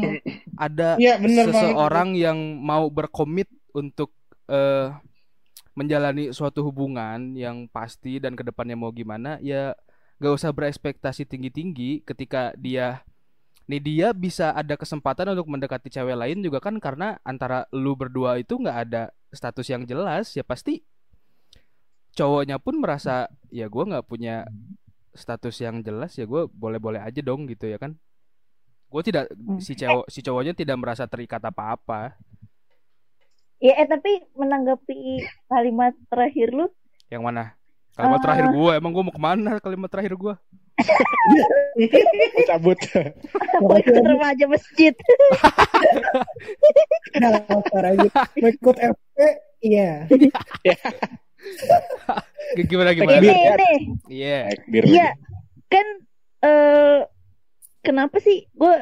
[0.56, 4.16] ada ya bener banget seseorang yang mau berkomit untuk
[4.48, 4.94] eh,
[5.74, 9.74] menjalani suatu hubungan yang pasti dan ke depannya mau gimana ya
[10.22, 12.06] gak usah berekspektasi tinggi-tinggi.
[12.06, 13.04] Ketika dia
[13.64, 18.36] nih dia bisa ada kesempatan untuk mendekati cewek lain juga kan karena antara lu berdua
[18.36, 20.84] itu nggak ada status yang jelas ya pasti
[22.14, 24.44] cowoknya pun merasa ya gua nggak punya
[25.14, 27.94] status yang jelas ya gue boleh-boleh aja dong gitu ya kan
[28.90, 29.58] gue tidak Hmm.
[29.58, 32.18] si cowok si cowoknya tidak merasa terikat apa-apa
[33.58, 36.68] Ya, eh tapi menanggapi kalimat terakhir lu,
[37.08, 37.44] Yang mana?
[37.96, 38.24] Kalimat Ah.
[38.28, 40.36] terakhir gua emang gua mau ke mana kalimat terakhir gua?
[42.36, 42.76] Mau cabut
[43.56, 44.92] aku ikut remaja masjid.
[47.16, 47.40] Nah,
[48.36, 49.18] ikut FP?
[49.64, 50.12] Iya.
[52.70, 53.20] Gimana gimana?
[54.06, 54.38] Iya.
[54.70, 55.08] Iya,
[55.68, 55.86] kan
[56.42, 57.00] eh
[57.82, 58.74] kenapa sih gue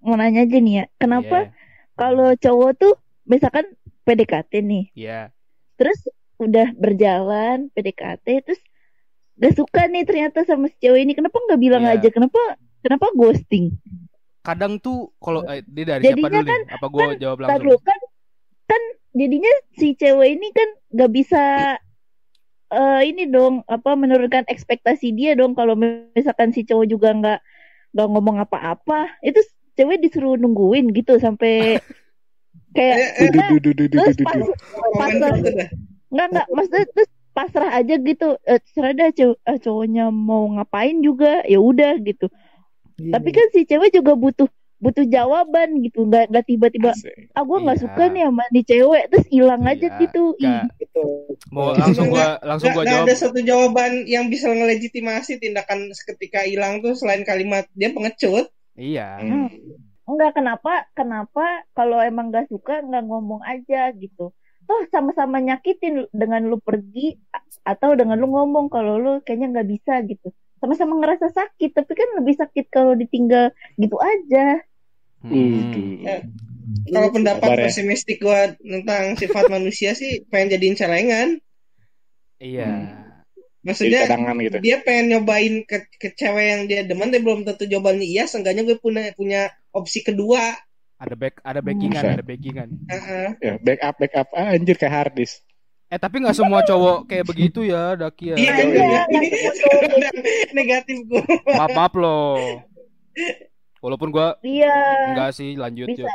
[0.00, 1.50] mau nanya aja nih ya, kenapa
[1.92, 3.66] kalau cowok tuh misalkan
[4.02, 5.20] PDKT nih, Iya.
[5.74, 5.98] terus
[6.38, 8.60] udah berjalan PDKT, terus
[9.36, 11.98] gak suka nih ternyata sama si cewek ini, kenapa nggak bilang Iya.
[11.98, 12.38] aja, kenapa
[12.80, 13.74] kenapa ghosting?
[14.40, 16.72] Kadang tuh kalau eh, ini dari Jadinya siapa dulu kan- nih?
[16.72, 17.58] Apa gua kan- jawab langsung?
[17.60, 18.00] dulu kan,
[18.64, 21.42] kan jadinya si cewek ini kan gak bisa
[22.68, 25.72] eh ini dong apa menurunkan ekspektasi dia dong kalau
[26.12, 27.40] misalkan si cowok juga nggak
[27.96, 29.18] nggak ngomong apa-apa.
[29.24, 29.40] Itu
[29.76, 31.80] cewek disuruh nungguin gitu sampai
[32.76, 33.16] kayak
[33.88, 34.40] terus pas
[35.00, 35.34] pasrah
[36.08, 38.28] nggak nggak maksudnya terus pasrah aja gitu.
[38.44, 42.28] Eh, terserah dah cow- eh, cowoknya mau ngapain juga ya udah gitu.
[42.98, 43.14] Gini.
[43.14, 46.94] tapi kan si cewek juga butuh butuh jawaban gitu nggak nggak tiba-tiba
[47.34, 47.84] ah gue nggak Iya.
[47.84, 50.64] suka nih sama di cewek terus hilang aja Iya, gitu Ih, Nggak.
[50.78, 51.04] gitu.
[51.48, 53.08] Mau langsung gua langsung Nggak, gua nggak jawab.
[53.10, 58.46] ada satu jawaban yang bisa ngelegitimasi tindakan seketika hilang tuh selain kalimat dia pengecut.
[58.72, 59.18] Iya.
[59.18, 59.50] Hmm.
[60.04, 64.32] enggak kenapa kenapa kalau emang gak suka nggak ngomong aja gitu
[64.64, 67.16] toh sama-sama nyakitin dengan lu pergi
[67.62, 72.08] atau dengan lu ngomong kalau lu kayaknya nggak bisa gitu sama-sama ngerasa sakit tapi kan
[72.16, 74.64] lebih sakit kalau ditinggal gitu aja
[75.24, 75.34] Hmm.
[75.34, 75.92] Waduh.
[76.06, 76.22] Eh,
[76.92, 77.66] Kalau pendapat Sabar ya.
[77.72, 81.28] pesimistik gua tentang sifat manusia sih pengen jadiin celengan.
[82.38, 82.72] Iya.
[83.58, 84.00] Jadi Maksudnya
[84.38, 84.58] gitu.
[84.62, 88.62] dia pengen nyobain ke, ke cewek yang dia demen tapi belum tentu jawabannya iya seenggaknya
[88.64, 90.54] gue punya punya opsi kedua
[90.98, 92.14] Ada back ada backingan, Bisa.
[92.16, 92.68] ada backingan.
[92.90, 93.26] Heeh.
[93.42, 95.42] Ya, backup backup ah, anjir kayak hard disk.
[95.90, 98.36] Eh tapi nggak semua cowok kayak begitu ya, Daki ya.
[98.38, 99.02] Iya, iya.
[99.62, 100.14] cowok kayak
[100.58, 101.22] negatif gue
[101.54, 102.38] Maaf maaf loh.
[103.78, 105.14] Walaupun gua iya.
[105.14, 106.10] enggak sih lanjut bisa yuk.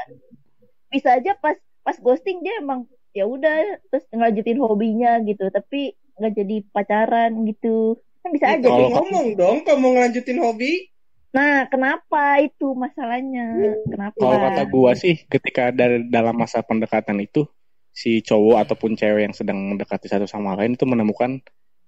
[0.92, 5.48] bisa aja pas pas ghosting dia emang ya udah terus ngelanjutin hobinya gitu.
[5.50, 7.98] Tapi nggak jadi pacaran gitu.
[8.24, 10.94] Kan bisa aja Kalau- ngomong dong kalau mau ngelanjutin hobi?
[11.34, 13.58] Nah kenapa itu masalahnya?
[13.90, 14.18] Kenapa?
[14.22, 17.50] Kalau kata gua sih ketika dari dalam masa pendekatan itu
[17.94, 21.42] si cowok ataupun cewek yang sedang mendekati satu sama lain itu menemukan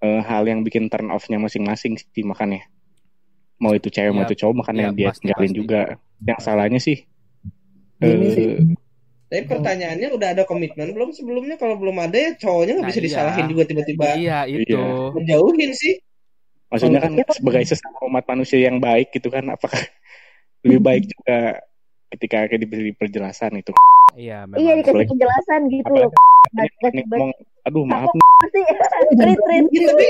[0.06, 2.66] eh, hal yang bikin turn off-nya masing-masing sih makanya.
[3.62, 5.60] Mau itu cewek mau Ya, itu cowok makanya ya, dia pasti, tinggalin pasti.
[5.60, 5.78] juga.
[6.28, 6.98] Yang salahnya sih
[8.04, 8.48] Gini eh, sih.
[9.32, 13.02] tapi pertanyaannya udah ada komitmen belum sebelumnya kalau belum ada ya cowoknya nggak Nah, bisa
[13.02, 13.08] iya.
[13.08, 14.76] disalahin juga tiba-tiba Iya, itu.
[15.16, 15.94] menjauhin sih
[16.72, 19.80] maksudnya kan Ya, sebagai sesama umat manusia yang baik gitu kan apakah
[20.66, 21.62] lebih baik juga
[22.16, 23.72] ketika kayak diberi penjelasan itu.
[24.16, 24.58] Iya, iya memang.
[24.80, 25.94] dikasih Apalagi- penjelasan gitu
[26.46, 27.32] nggak ngomong
[27.66, 28.14] aduh maaf
[28.56, 30.06] Ya, tapi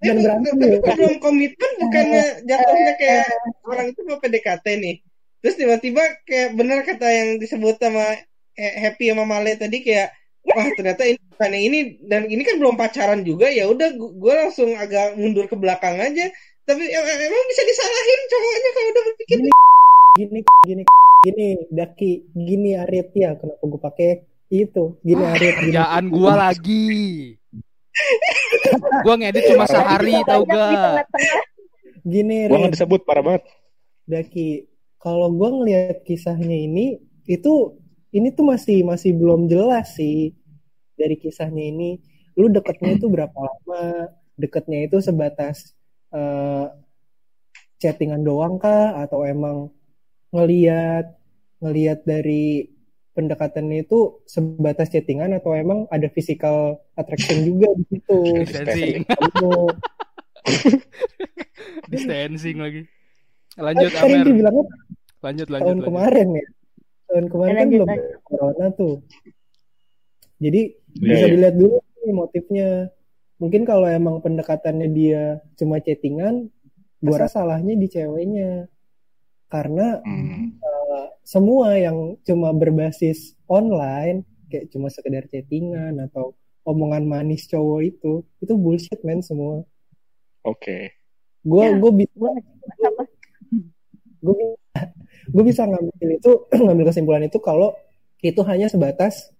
[0.00, 0.78] berantem ya.
[0.80, 3.26] kalau belum komitmen bukannya jatuhnya kayak
[3.64, 4.96] orang itu mau PDKT nih.
[5.40, 8.16] Terus tiba-tiba kayak benar kata yang disebut sama
[8.54, 10.12] eh, Happy sama Male tadi kayak
[10.44, 13.48] wah ternyata ini bukan ini dan ini kan belum pacaran juga.
[13.48, 16.28] Ya udah gue langsung agak mundur ke belakang aja.
[16.64, 19.38] Tapi em- em- emang bisa disalahin cowoknya kalau udah berpikir
[20.14, 20.82] gini gini
[21.26, 23.10] gini daki gini Arit.
[23.18, 24.10] Ya kenapa gue pakai
[24.46, 24.94] itu?
[25.02, 25.74] Gini Arit gini.
[25.74, 27.34] Kerjaan gua lagi.
[29.02, 31.06] gua ngedit cuma sehari tau gak?
[32.04, 33.42] gini gua nggak disebut parah banget.
[34.06, 34.70] Daki
[35.02, 37.74] kalau gue ngelihat kisahnya ini itu
[38.14, 40.30] ini tuh masih masih belum jelas sih
[40.94, 41.98] dari kisahnya ini.
[42.38, 44.14] Lu deketnya itu berapa lama?
[44.38, 45.74] Deketnya itu sebatas
[46.14, 46.66] eh,
[47.82, 48.94] chattingan doang kah?
[49.02, 49.74] Atau emang
[50.34, 51.06] ngeliat
[51.62, 52.68] ngeliat dari
[53.14, 59.06] pendekatannya itu sebatas chattingan atau emang ada physical attraction juga di situ Distancing,
[61.92, 62.82] distancing lagi.
[63.54, 64.66] Lanjut kan Amer, bilangnya
[65.24, 65.86] lanjut tahun lanjut lanjut.
[65.88, 66.46] kemarin ya
[67.08, 68.04] tahun kemarin kan Lanjut, belum lanjut.
[68.04, 68.94] ada corona tuh
[70.36, 70.62] jadi
[70.94, 71.32] Iya, bisa iya.
[71.34, 72.68] dilihat dulu nih motifnya
[73.40, 75.22] mungkin kalau emang pendekatannya dia
[75.58, 76.52] cuma chattingan
[77.02, 78.70] gua rasa salahnya di ceweknya
[79.54, 80.58] karena Hmm.
[80.58, 86.34] eh, semua yang cuma berbasis online kayak cuma sekedar chattingan atau
[86.66, 88.12] omongan manis cowok itu
[88.42, 89.62] itu bullshit men semua
[90.42, 90.90] Oke.
[91.46, 91.78] gua Ya.
[91.78, 92.32] gua bisa gue
[92.82, 93.02] apa
[94.24, 94.36] gue
[95.30, 96.30] gue bisa ngambil itu
[96.64, 97.76] ngambil kesimpulan itu kalau
[98.24, 99.30] itu hanya sebatas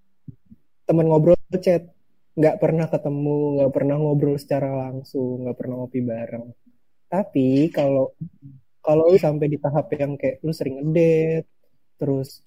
[0.85, 1.89] teman ngobrol chat
[2.37, 6.47] nggak pernah ketemu nggak pernah ngobrol secara langsung nggak pernah ngopi bareng
[7.09, 8.13] tapi kalau
[8.85, 11.49] kalau lu sampai di tahap yang kayak lu sering ngedate
[11.97, 12.45] terus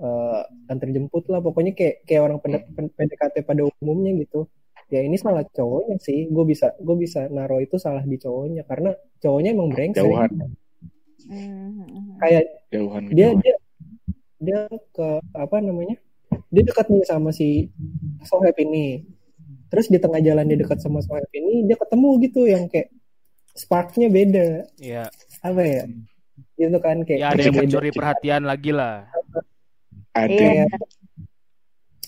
[0.00, 2.38] eh antar jemput lah pokoknya kayak kayak orang
[2.96, 4.48] PDKT pada umumnya gitu.
[4.92, 6.28] Ya ini salah cowoknya sih.
[6.28, 8.64] Gue bisa gue bisa naruh itu salah di cowoknya.
[8.68, 10.04] Karena cowoknya emang brengsek.
[10.04, 10.30] Jauhan,
[11.24, 12.20] Hmm.
[12.20, 13.08] kayak jauhan.
[13.08, 13.40] dia jauhan.
[13.40, 13.56] dia
[14.44, 15.96] dia ke apa namanya
[16.52, 17.72] dia dekat nih sama si
[18.28, 19.08] Soheb ini.
[19.72, 22.92] Terus di tengah jalan dia dekat sama Soheb ini dia ketemu gitu yang kayak
[23.56, 24.68] sparknya beda.
[24.76, 25.08] Iya,
[25.44, 25.84] apa ya?
[26.56, 29.04] Gitu kan kayak ya ada yang mencuri perhatian lagi lah.
[30.16, 30.32] Ada.
[30.32, 30.66] Iya.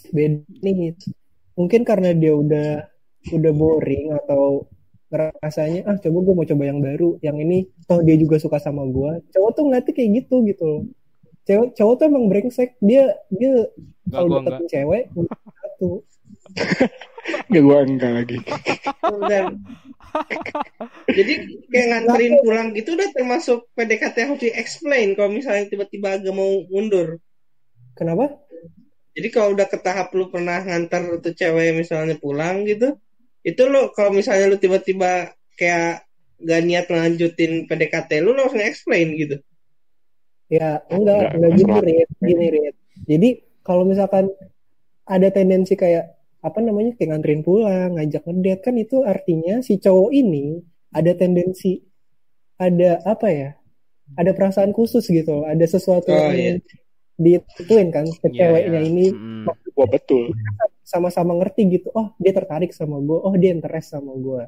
[0.06, 0.94] beda nih
[1.58, 2.86] mungkin karena dia udah
[3.34, 4.70] udah boring atau
[5.10, 7.18] ngerasanya ah coba gue mau coba yang baru.
[7.20, 10.82] Yang ini toh dia juga suka sama gue cowok tuh ngeliatnya kayak gitu gitu loh.
[11.46, 12.70] Cowok cowok tuh emang brengsek.
[12.78, 13.66] Dia dia
[14.08, 15.04] kalau deketin cewek
[15.60, 16.06] satu
[17.26, 18.38] Gak gua enggak lagi.
[19.26, 19.44] dan
[21.10, 21.32] jadi
[21.68, 26.32] kayak nganterin pulang gitu udah termasuk PDKT yang harus di explain kalau misalnya tiba-tiba agak
[26.32, 27.20] mau mundur
[27.92, 28.40] kenapa
[29.16, 33.00] Jadi kalau udah ke tahap lu pernah nganter tuh cewek misalnya pulang gitu,
[33.40, 36.04] itu lo kalau misalnya lu tiba-tiba kayak
[36.36, 39.40] gak niat lanjutin PDKT lu, lu langsung explain gitu.
[40.52, 41.86] ya Enggak, enggak enggak selalu.
[41.88, 42.76] Rit gini Rit
[43.08, 43.28] jadi
[43.64, 44.30] kalau misalkan
[45.06, 46.15] ada tendensi kayak
[46.46, 50.62] apa namanya kayak nganterin pulang ngajak ngedate kan itu artinya si cowok ini
[50.94, 51.82] ada tendensi
[52.56, 53.50] ada apa ya
[54.14, 56.56] ada perasaan khusus gitu ada sesuatu Oh, yang ingin
[57.16, 58.86] dituin kan ke Iya, ceweknya iya.
[58.86, 59.74] ini Mm-mm.
[59.74, 60.32] Wah betul.
[60.82, 64.46] sama-sama ngerti gitu oh dia tertarik sama gue oh dia interest sama gue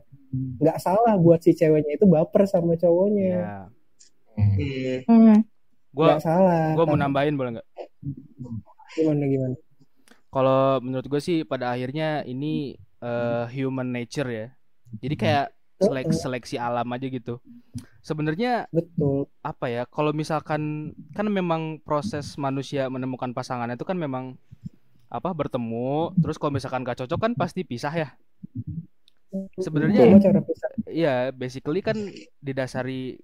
[0.56, 3.56] nggak salah buat si ceweknya itu baper sama cowoknya Ya.
[4.38, 4.54] Hmm.
[5.04, 5.38] Hmm.
[5.90, 7.66] Gua nggak salah gua mau nambahin boleh nggak?
[8.94, 9.54] gimana gimana
[10.28, 14.46] Kalau menurut gue sih pada akhirnya ini eh, human nature ya.
[15.00, 15.46] Jadi kayak
[15.80, 17.40] selek- seleksi alam aja gitu.
[18.04, 19.82] Sebenarnya betul apa ya?
[19.88, 24.36] Kalau misalkan kan memang proses manusia menemukan pasangan itu kan memang
[25.08, 26.12] apa bertemu.
[26.20, 28.08] Terus kalau misalkan gak cocok kan pasti pisah ya.
[29.60, 30.04] Sebenarnya
[30.88, 31.96] Iya, basically kan
[32.40, 33.20] didasari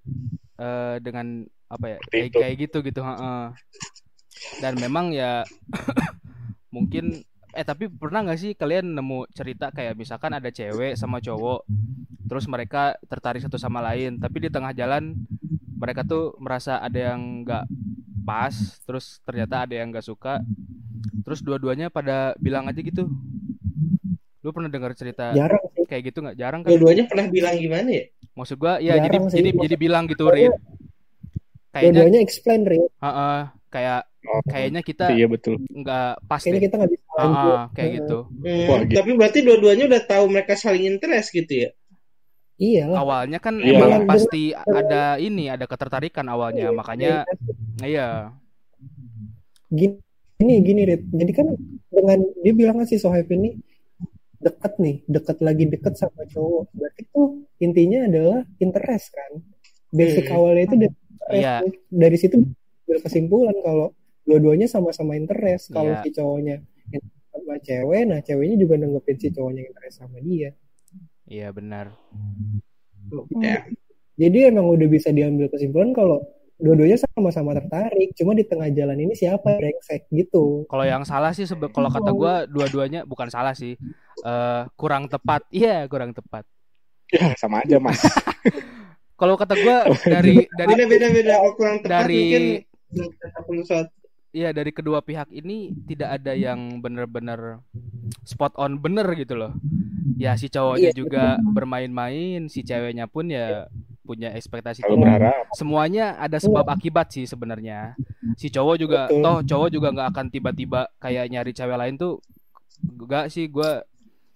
[0.61, 1.97] eh, dengan apa ya?
[2.13, 3.41] Kayak, kayak gitu gitu, heeh.
[4.61, 5.43] Dan memang ya
[6.75, 7.23] mungkin
[7.55, 11.63] eh tapi pernah nggak sih kalian nemu cerita kayak misalkan ada cewek sama cowok
[12.27, 15.15] terus mereka tertarik satu sama lain tapi di tengah jalan
[15.79, 17.63] mereka tuh merasa ada yang nggak
[18.27, 18.51] pas
[18.83, 20.43] terus ternyata ada yang nggak suka
[21.23, 23.09] terus dua-duanya pada bilang aja gitu.
[24.45, 25.89] Lu pernah dengar cerita jarang sih.
[25.89, 26.37] kayak gitu nggak?
[26.37, 28.03] Jarang kan Dua-duanya pernah bilang gimana ya?
[28.37, 30.53] Maksud gua ya jadi sih, jadi maksud- jadi bilang gitu Rit.
[31.75, 32.83] Kayaknya dua-duanya explain Rin.
[32.87, 35.61] heeh, kayak Oh, kayaknya kita iya betul.
[35.69, 38.19] nggak pas kayaknya kita nggak bisa lanjut Heeh, kayak gitu.
[38.25, 38.95] Hmm, Wah, gitu.
[38.97, 41.69] Tapi berarti dua-duanya udah tahu mereka saling interest gitu ya?
[42.55, 43.77] iya lah Awalnya kan Iya.
[43.77, 46.71] emang pasti ada ini, ada ketertarikan awalnya.
[46.73, 47.21] Makanya
[47.83, 48.31] iya.
[49.69, 49.99] gini
[50.39, 51.03] gini gini Rit.
[51.11, 51.47] jadi kan
[51.89, 53.55] dengan dia bilang kan si Soheb ini
[54.41, 59.31] deket nih deket lagi deket sama cowok berarti tuh intinya adalah interest kan
[59.89, 60.35] basic Hmm.
[60.37, 60.95] awalnya itu dari
[61.27, 61.55] interest Iya.
[61.89, 62.35] dari situ
[62.83, 66.01] berkesimpulan kalau dua-duanya sama-sama interest kalau Iya.
[66.01, 66.55] si cowoknya
[67.27, 70.53] sama cewek nah ceweknya juga nanggepin si cowoknya interest sama dia
[71.25, 71.89] Iya benar.
[73.35, 73.65] Ya.
[74.15, 76.21] jadi emang udah bisa diambil kesimpulan kalau
[76.55, 81.43] dua-duanya sama-sama tertarik cuma di tengah jalan ini siapa brengsek gitu Kalau yang salah sih
[81.43, 83.75] sebe- kalau kata gua dua-duanya bukan salah sih.
[84.17, 85.43] Eh kurang tepat.
[85.49, 86.47] Iya, kurang tepat.
[87.11, 87.99] Ya sama aja mas.
[89.15, 89.77] Kalau kata gua
[90.13, 91.33] dari dari Beda beda beda.
[91.39, 92.43] Kalau kurang tepat dari mungkin.
[94.35, 97.63] Iya dari kedua pihak ini tidak ada yang benar-benar
[98.27, 99.55] spot on bener gitu loh.
[100.19, 100.95] Ya si cowoknya Iya.
[100.95, 103.71] juga bermain-main, si ceweknya pun ya
[104.03, 105.07] punya ekspektasi tinggi.
[105.55, 107.95] Semuanya ada sebab akibat sih sebenarnya.
[108.35, 109.23] Si cowok juga Betul.
[109.23, 112.19] toh cowok juga nggak akan tiba-tiba kayak nyari cewek lain tuh
[112.83, 113.87] enggak sih gua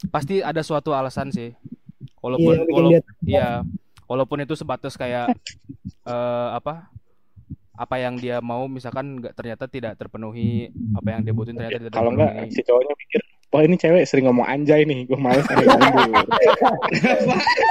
[0.07, 1.51] pasti ada suatu alasan sih.
[1.51, 2.55] Iya, Walaupun
[3.27, 3.67] yang
[4.09, 5.29] walaupun itu sebatas kayak
[6.03, 6.89] eh, apa
[7.73, 11.93] apa yang dia mau misalkan nggak ternyata tidak terpenuhi apa yang dia butuhin ternyata tidak
[11.93, 12.51] Kalau enggak terpenuhi.
[12.51, 15.47] si cowoknya mikir, wah ini cewek sering ngomong anjay nih, gue males.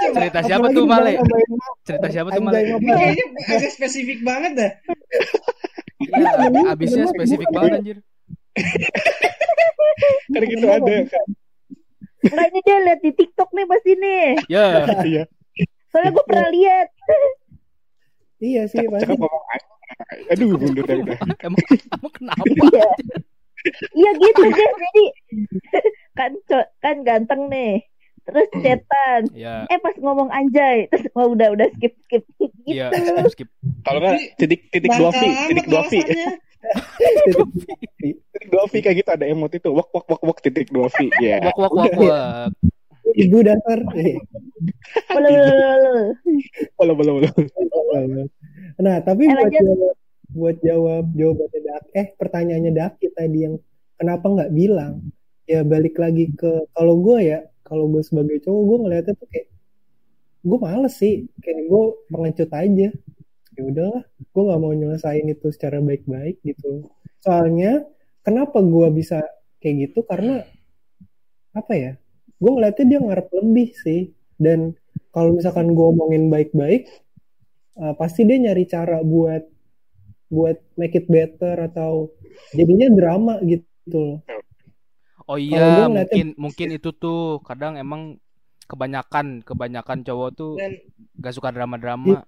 [0.09, 1.12] Cerita siapa Apalagi tuh Male?
[1.85, 2.59] Cerita siapa tuh Male?
[2.81, 4.70] kayaknya agak spesifik banget dah.
[5.98, 6.31] Iya,
[6.72, 7.98] abisnya spesifik banget anjir.
[10.29, 11.27] kan gitu ada kan.
[12.18, 14.24] Enggak ini dia lihat di TikTok nih pasti nih.
[14.48, 14.64] Ya,
[15.05, 15.22] Iya.
[15.88, 16.88] Soalnya gue pernah lihat.
[18.48, 19.44] iya sih Cakep pasti ngomong.
[20.31, 21.16] Aduh mundur udah.
[21.42, 22.44] emang emang kenapa?
[22.44, 22.88] Iya.
[23.96, 24.74] Iya gitu guys.
[24.79, 25.05] Jadi
[26.18, 26.33] kan
[26.79, 27.83] kan ganteng nih.
[28.29, 29.22] Terus cetan.
[29.33, 32.53] Ya, Eh pas ngomong anjay, terus wah udah udah skip skip gitu.
[32.68, 33.48] iya, skip skip.
[33.88, 35.92] Kalau enggak titik titik dua v, titik dua v,
[38.37, 41.09] titik dua v kayak gitu ada emot itu, wak wak wak wak titik dua v.
[41.24, 41.40] Ya.
[41.40, 42.53] Wak wak wak wak.
[43.16, 43.81] ibu dasar
[46.79, 47.31] Boleh boleh boleh.
[48.83, 49.94] Nah tapi Eh, buat jawab
[50.29, 53.55] buat jawab jawabannya Dak eh pertanyaannya Daki tadi yang
[53.97, 55.01] kenapa nggak bilang?
[55.49, 59.49] Ya balik lagi ke kalau gue ya kalau gue sebagai cowok gue ngeliatnya tuh kayak
[60.44, 61.14] gue males sih.
[61.40, 62.88] Kayak gue pengecut aja.
[63.57, 66.87] Ya udahlah gue nggak mau nyelesain itu secara baik-baik gitu
[67.18, 67.83] soalnya
[68.23, 69.18] kenapa gue bisa
[69.59, 70.07] kayak gitu?
[70.07, 70.44] Karena
[71.57, 71.92] apa ya
[72.38, 74.01] gue ngeliatnya dia ngarep lebih sih
[74.38, 74.72] dan
[75.11, 76.87] kalau misalkan gue omongin baik-baik
[77.79, 79.42] uh, pasti dia nyari cara buat
[80.29, 82.12] buat make it better atau
[82.53, 84.18] jadinya drama gitu loh.
[85.29, 88.16] Oh iya, mungkin mungkin itu tuh kadang emang
[88.68, 90.77] kebanyakan kebanyakan cowok tuh Dan
[91.20, 92.24] gak suka drama-drama.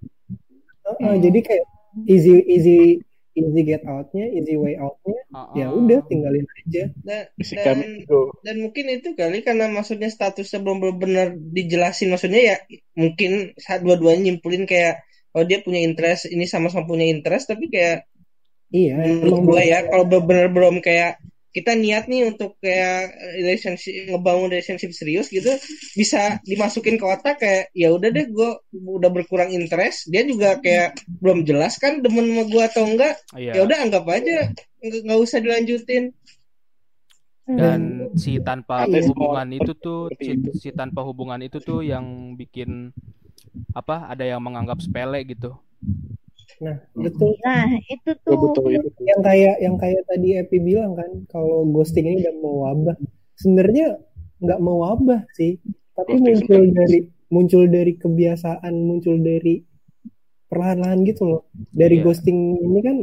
[0.85, 1.65] Uh, uh, Jadi kayak
[2.09, 3.01] easy easy
[3.41, 5.55] easy get outnya, easy way outnya, Heeh.
[5.59, 6.85] ya udah tinggalin aja.
[7.01, 8.21] dan, Bisikan dan itu.
[8.45, 12.57] dan mungkin itu kali karena maksudnya statusnya belum benar dijelasin maksudnya ya
[12.95, 15.01] mungkin saat dua-duanya nyimpulin kayak
[15.33, 18.05] oh dia punya interest ini sama-sama punya interest tapi kayak
[18.71, 21.19] Iya, menurut gue belum- ya kalau benar belum kayak
[21.51, 25.51] kita niat nih untuk kayak relationship ngebangun relationship serius gitu
[25.99, 30.95] bisa dimasukin ke otak kayak ya udah deh gue udah berkurang interest dia juga kayak
[31.19, 33.53] belum jelas kan demen sama gue atau enggak Iya.
[33.59, 36.15] ya udah anggap aja nggak usah dilanjutin
[37.51, 42.95] Dan si tanpa Ada hubungan itu tuh si, si tanpa hubungan itu tuh yang bikin
[43.75, 44.07] apa?
[44.07, 45.59] Ada yang menganggap sepele gitu.
[46.59, 47.39] Nah, betul.
[47.41, 48.39] Nah, itu Betul, tuh.
[48.43, 48.89] betul itu.
[48.91, 49.05] tuh.
[49.07, 52.97] Yang kayak yang kayak tadi Epi bilang kan, kalau ghosting ini udah mau wabah.
[53.37, 53.87] Sebenarnya
[54.41, 55.57] nggak mau wabah sih,
[55.95, 56.99] tapi Ghosting muncul dari
[57.31, 59.63] muncul dari kebiasaan, muncul dari
[60.47, 61.43] perlahan-lahan gitu loh.
[61.71, 62.05] Dari Iya.
[62.05, 62.97] ghosting ini kan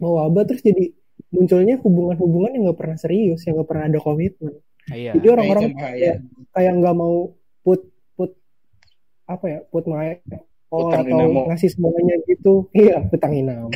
[0.00, 0.90] mau wabah terus jadi
[1.30, 4.54] munculnya hubungan-hubungan yang nggak pernah serius, yang nggak pernah ada komitmen.
[4.88, 5.14] Iya.
[5.14, 5.94] Jadi orang-orang Nah, itu bahaya.
[5.94, 6.16] kayak
[6.52, 7.14] kayak nggak mau
[7.62, 7.80] put
[8.16, 8.30] put
[9.24, 10.18] apa ya put my
[10.72, 11.40] all Utang atau dinamo.
[11.52, 12.66] ngasih semuanya gitu.
[12.72, 13.68] Iya utang inam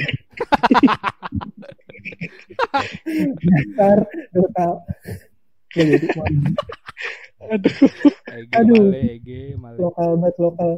[3.44, 3.98] dasar
[4.32, 4.72] total.
[5.76, 6.06] Ya, jadi
[7.52, 7.74] Aduh.
[8.56, 8.84] Aduh.
[9.76, 10.70] lokal banget lokal.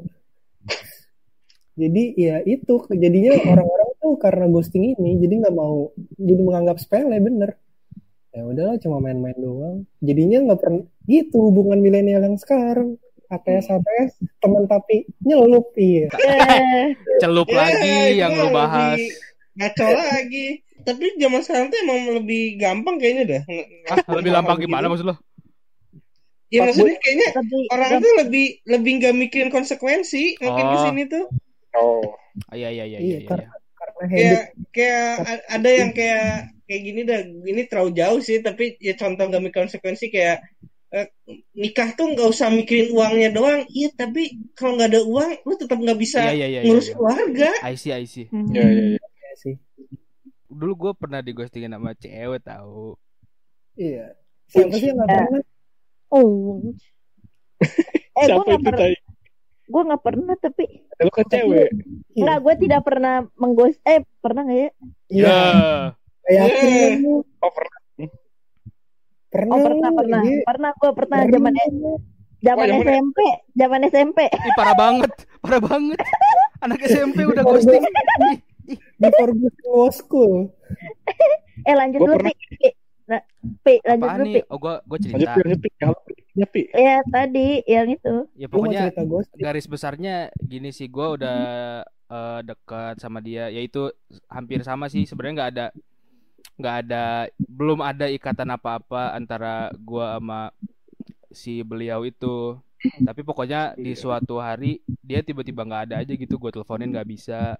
[1.78, 7.22] Jadi ya itu jadinya orang-orang tuh karena ghosting ini jadi nggak mau jadi menganggap sepele
[7.22, 7.54] bener.
[8.34, 9.86] Ya udahlah cuma main-main doang.
[10.02, 16.08] Jadinya nggak pernah gitu hubungan milenial yang sekarang ATS ATS teman tapi nyelup iya
[17.18, 18.96] Celup lagi itu yang lu bahas.
[18.96, 19.12] lebih
[19.54, 20.46] ngaco lagi
[20.80, 23.42] tapi zaman sekarang tuh emang lebih gampang kayaknya dah
[23.88, 25.16] Ah, lebih gampang gimana maksud lo?
[26.48, 27.28] ya maksudnya kayaknya
[27.68, 30.70] orang tuh lebih lebih nggak mikirin konsekuensi makin Oh.
[30.70, 31.24] ke sini tuh
[31.74, 32.00] Oh.
[32.48, 33.18] Ah, Iya iya iya iya iya.
[33.20, 33.28] iya.
[33.28, 35.08] karena kayak kayak
[35.46, 36.30] ada yang kayak
[36.64, 40.40] kayak gini dah ini terlalu jauh sih tapi ya contoh nggak mikirin konsekuensi kayak
[40.90, 41.06] eh,
[41.52, 44.22] nikah tuh nggak usah mikirin uangnya doang iya tapi
[44.52, 46.60] kalau nggak ada uang lu tetap nggak bisa Iya iya iya.
[46.64, 46.94] ngurus iya.
[46.94, 48.26] keluarga I see I see.
[48.26, 48.48] Hmm.
[48.50, 48.98] Ya, ya, ya.
[48.98, 49.54] ya sih
[50.48, 52.96] Dulu gue pernah di ghostingin sama cewek tahu.
[53.74, 55.18] iya siapa sih yang nggak Ya.
[55.22, 55.42] pernah
[56.08, 56.56] Oh.
[58.14, 58.80] eh, gue nggak itu pernah.
[58.80, 58.96] tadi?
[59.68, 60.64] Gue nggak pernah tapi
[60.98, 61.68] Lu kan cewek.
[62.08, 62.22] Iya.
[62.24, 62.38] nggak.
[62.40, 63.78] Gue tidak pernah mengghost.
[63.82, 64.70] Eh, pernah nggak ya?
[65.08, 65.36] iya
[66.24, 66.96] kayak Yeah.
[66.96, 67.78] aku Oh, pernah.
[69.28, 70.20] Pernah Oh pernah pernah.
[70.22, 70.40] iya.
[70.44, 71.52] Pernah gue pernah zaman
[72.38, 73.18] zaman Oh, zaman SMP,
[73.52, 74.18] zaman SMP.
[74.30, 75.98] Ih, parah banget, parah banget.
[76.58, 77.82] Anak SMP udah ghosting.
[78.68, 79.08] Di
[79.64, 80.52] Law School
[81.68, 82.32] Eh lanjut Gua dulu pernah.
[82.32, 82.46] Pi.
[82.54, 82.68] Pi.
[83.08, 83.20] Nah,
[83.64, 84.28] Pi, lanjut Apaan dulu?
[84.28, 84.40] Pi.
[84.46, 85.30] Oh, gue gue cerita.
[85.34, 85.70] Lanjut, Pi.
[85.74, 86.62] Yang lu- Ya, Pi.
[86.70, 88.14] Ya tadi yang itu.
[88.36, 88.82] Ya pokoknya
[89.34, 91.40] garis besarnya gini sih, gue udah
[91.82, 93.48] eh, dekat sama dia.
[93.48, 93.90] Yaitu
[94.28, 95.02] hampir sama sih.
[95.02, 95.66] Sebenarnya nggak ada
[96.58, 100.50] nggak ada belum ada ikatan apa-apa antara gua sama
[101.30, 102.58] si beliau itu.
[102.78, 106.38] Tapi pokoknya di suatu hari dia tiba-tiba nggak ada aja gitu.
[106.38, 107.58] Gue teleponin nggak bisa.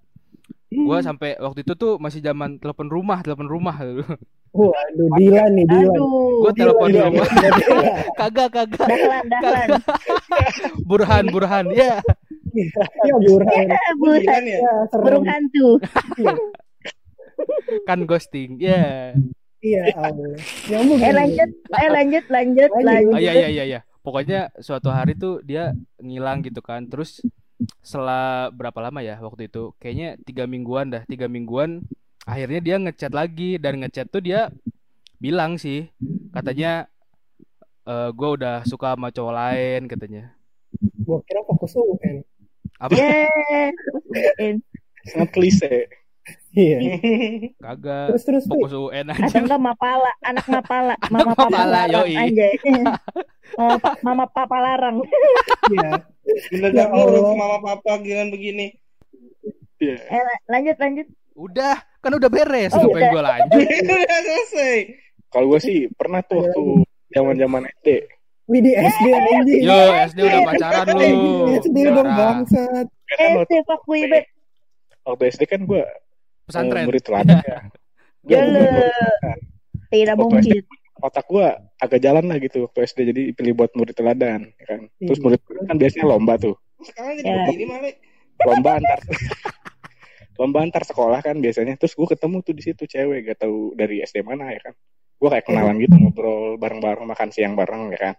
[0.71, 3.75] Gua sampai waktu itu tuh masih zaman telepon rumah, telepon rumah.
[4.49, 6.41] waduh Dilan nih Dilan Aduh.
[6.47, 7.29] Gue telepon Dilan, rumah.
[8.21, 8.87] Kagak, kagak.
[8.87, 9.69] Dahlan, dahlan.
[10.89, 11.67] Burhan, Burhan.
[11.75, 12.01] Ya.
[12.55, 15.69] ya Burhan Giliran ya ya burung hantu.
[17.89, 18.59] Kan ghosting.
[18.61, 19.15] Ya.
[19.59, 20.39] iya Allah
[20.71, 23.15] nyambung Eh lanjut, eh lanjut, lanjut, Lanjut.
[23.15, 23.81] Oh iya iya iya iya.
[24.07, 26.87] Pokoknya suatu hari tuh dia ngilang gitu kan.
[26.87, 27.19] Terus
[27.83, 29.75] setelah berapa lama ya waktu itu?
[29.83, 31.03] Kayaknya tiga mingguan dah.
[31.11, 31.83] Tiga mingguan.
[32.23, 34.53] Akhirnya dia ngechat lagi dan ngechat tuh dia
[35.19, 35.91] bilang sih
[36.31, 36.87] katanya
[37.89, 40.25] eh gue udah suka sama cowok lain katanya.
[41.03, 42.21] gua kira fokus UN
[42.79, 42.95] Apa?
[42.95, 44.55] Yeah.
[45.09, 45.89] Sangat klise.
[46.51, 46.79] Iya
[47.57, 48.07] Kagak.
[48.11, 48.45] terus terus.
[48.45, 49.39] Fokus UN Atau aja.
[49.39, 52.15] enggak mapala, anak mapala, mama mapala, papa larang yoi.
[52.17, 52.53] anjay.
[53.51, 54.97] Mama, pa- mama papa larang.
[55.69, 55.91] iya
[56.51, 57.33] mendadak Ya Allah.
[57.33, 58.77] mama papa giliran begini
[59.79, 59.97] Iya.
[60.03, 61.07] Eh lanjut, lanjut.
[61.33, 62.73] Udah, kan udah beres.
[62.73, 63.63] Oh, Ngapain gue lanjut?
[64.03, 64.79] udah selesai
[65.29, 66.63] Kalau gue sih pernah tuh waktu
[67.09, 67.89] zaman-zaman SD.
[68.45, 71.09] Wih di SD anjing Yo, SD udah pacaran lu.
[71.63, 74.27] SD dong bangsat Eh, fuck we bet.
[75.01, 75.81] waktu SD kan gue
[76.49, 76.85] Pesantren.
[76.85, 77.59] murid teladan ya.
[78.25, 78.61] Gua Jele.
[78.61, 79.41] bukan-
[79.89, 80.63] Tidak mungkin.
[80.99, 81.47] otak gue
[81.79, 84.81] agak jalan lah gitu waktu SD jadi pilih buat murid teladan ya kan.
[84.97, 85.25] Terus Iya.
[85.25, 86.55] murid teladan kan biasanya lomba tuh.
[86.81, 87.43] sekarang jadi Ya.
[87.45, 87.91] begini malah
[88.45, 88.99] lomba antar
[90.37, 93.99] lomba antar sekolah kan biasanya terus gue ketemu tuh di situ cewek gak tahu dari
[94.01, 94.75] SD mana ya kan
[95.17, 98.15] gue kayak kenalan gitu ngobrol bareng-bareng makan siang bareng ya kan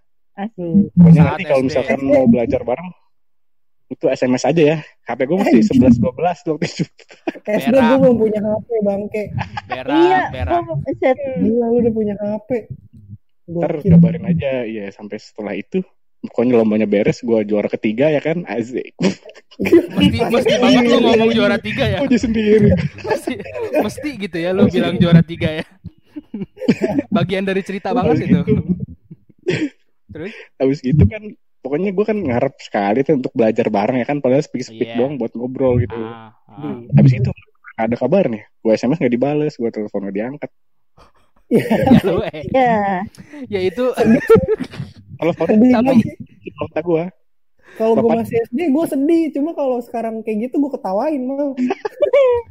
[0.55, 0.88] Hmm.
[0.89, 1.67] pokoknya Saat nanti kalau SD.
[1.67, 2.89] misalkan mau belajar bareng
[3.89, 4.77] itu SMS aja ya.
[5.09, 6.83] HP gue masih 11 12 waktu itu.
[7.49, 9.23] SD gue belum punya HP bangke.
[9.65, 10.61] Berak, Iya, berak.
[11.41, 12.49] Gila lu udah punya HP
[13.49, 15.81] ntar kabarin aja ya sampai setelah itu.
[16.19, 18.91] Pokoknya lombanya beres gue juara ketiga ya kan Azik.
[19.59, 22.03] Mesti, mesti banget lu ngomong juara tiga ya.
[22.03, 22.75] puji sendiri.
[23.07, 23.33] Mesti,
[23.79, 25.65] mesti gitu ya lu bilang juara tiga ya.
[27.07, 28.39] Bagian dari cerita banget itu.
[30.09, 30.33] Terus?
[30.59, 31.21] habis gitu kan
[31.60, 34.97] pokoknya gue kan ngarep sekali tuh untuk belajar bareng ya kan padahal speak speak Iya.
[34.97, 36.55] doang buat ngobrol gitu Ah, ah.
[36.57, 36.88] Hmm.
[36.93, 37.30] habis itu
[37.76, 40.51] ada kabar nih gue sms nggak dibales gue telepon nggak diangkat
[41.49, 41.66] Iya.
[41.66, 42.43] Ya eh.
[42.51, 42.78] Ya.
[43.49, 43.84] Ya itu
[45.16, 46.05] telepon Sedih Tapi-
[46.55, 47.03] kota gue
[47.72, 49.24] Kalau gue masih SD gue sedih.
[49.32, 51.53] Cuma kalau sekarang kayak gitu gue ketawain mal.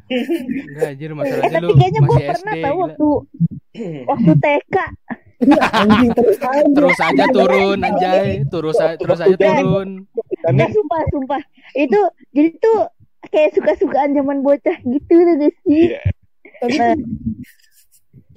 [0.08, 2.82] enggak anjir masalahnya Eh, lu tapi kayaknya gue pernah tahu gila.
[2.82, 3.08] waktu
[4.04, 4.76] waktu TK.
[5.38, 6.66] Iya anjing terus aja.
[6.66, 9.88] Terus aja turun anjay, terus aja terus aja turun.
[10.44, 11.42] Nggak, sumpah, sumpah.
[11.72, 12.00] Itu
[12.34, 12.90] jadi tuh
[13.30, 15.94] kayak suka-sukaan zaman bocah gitu tuh guys sih.
[15.94, 16.02] iya
[16.58, 16.94] Tapi, Nah,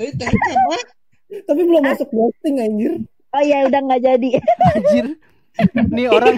[0.01, 0.77] Tapi
[1.47, 2.93] tapi belum masuk ghosting anjir.
[3.31, 4.29] oh ya udah nggak jadi.
[4.75, 5.05] Anjir.
[5.89, 6.35] Nih orang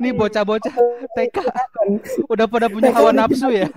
[0.00, 0.74] nih bocah-bocah
[1.16, 1.36] TK
[2.26, 3.68] udah pada punya hawa nafsu ya.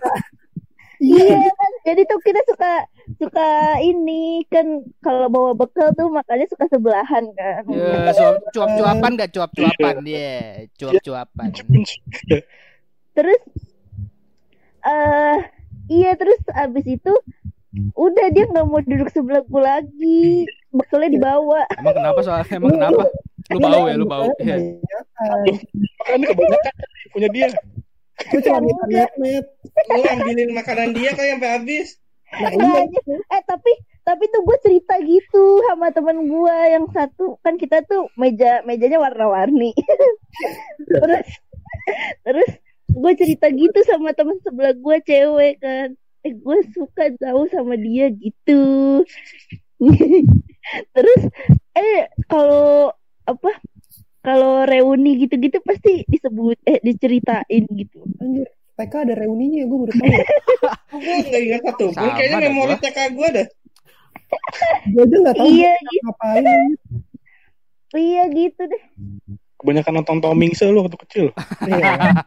[0.99, 2.83] Iya kan, jadi tuh kita suka
[3.17, 3.49] suka
[3.81, 4.65] ini kan
[4.99, 7.63] kalau bawa bekal tuh makanya suka sebelahan kan.
[7.65, 10.37] Ya, suap- cuap-cuapan enggak cuap-cuapan dia,
[10.77, 11.49] cuap-cuapan.
[13.15, 13.41] Terus
[14.79, 15.37] eh
[15.89, 17.13] iya terus abis itu
[17.93, 20.23] udah dia nggak mau duduk sebelah gue lagi
[20.69, 23.03] bekalnya dibawa Emang kenapa soal emang kenapa?
[23.49, 24.29] Lu bau ya, lu bau.
[24.37, 24.57] Iya.
[25.99, 26.73] makanya kebanyakan
[27.11, 27.47] punya dia
[28.19, 29.45] Gue cuma minta net
[29.89, 31.97] Lu ambilin makanan dia kok sampai habis.
[32.29, 33.15] Nah Nah, iya.
[33.33, 33.71] eh tapi
[34.05, 37.37] tapi tuh gue cerita gitu sama temen gue yang satu.
[37.41, 39.73] Kan kita tuh meja mejanya warna-warni.
[40.89, 41.27] Terus
[42.25, 42.51] terus
[42.89, 45.89] gue cerita gitu sama temen sebelah gue cewek kan.
[46.25, 49.03] Eh gue suka tahu sama dia gitu.
[50.95, 51.21] Terus
[51.77, 52.93] eh kalau
[53.25, 53.51] apa
[54.25, 58.03] kalau reuni gitu-gitu pasti disebut eh diceritain gitu.
[58.21, 58.49] Anjir.
[58.79, 60.07] TK ada reuninya gue baru tahu.
[61.03, 61.85] Gue nggak ingat satu.
[61.91, 62.83] Sama Kayaknya memori gua.
[62.87, 63.47] TK gue dah.
[64.87, 66.45] Gue aja nggak tahu iya gitu ngapain.
[67.97, 68.83] iya gitu deh
[69.59, 71.25] kebanyakan nonton Tom Mingse lu waktu kecil
[71.67, 72.23] Iya.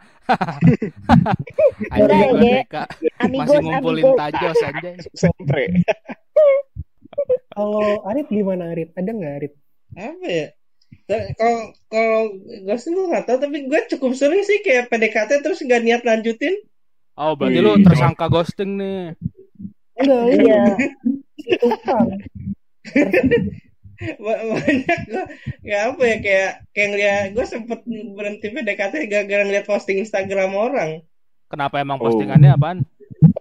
[2.37, 2.67] Ge.
[2.69, 2.75] TK
[3.25, 4.97] amigos masih ngumpulin tajos anjay.
[5.17, 5.81] sempre
[7.53, 8.91] Kalau Arit gimana Arit?
[8.97, 9.53] Ada nggak Arit?
[9.93, 10.47] Apa ya?
[11.09, 15.61] Kalau kalau gue sih gue nggak tahu tapi gue cukup sering sih kayak PDKT terus
[15.61, 16.57] nggak niat lanjutin.
[17.13, 19.13] Oh, berarti Wih, lu tersangka ghosting nih.
[19.95, 20.61] Enggak, iya
[21.53, 22.07] itu kan.
[24.19, 25.25] Ba- banyak gue
[25.63, 30.91] ya apa ya kayak kayak ngeliat gue sempet berhenti PDKT gara-gara ngeliat posting Instagram orang.
[31.47, 32.09] Kenapa emang Oh.
[32.09, 32.83] postingannya apaan?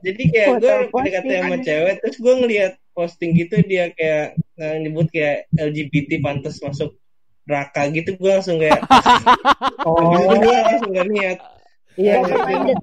[0.06, 4.26] Jadi kayak gue Foto PDKT sama cewek terus gue ngeliat posting gitu dia kayak
[4.60, 6.94] eh, nyebut kayak LGBT pantas masuk
[7.44, 8.80] neraka gitu gue langsung kayak
[9.88, 9.98] Oh,
[10.32, 11.38] gue langsung gak niat.
[11.96, 12.20] iya.
[12.20, 12.80] Open minded.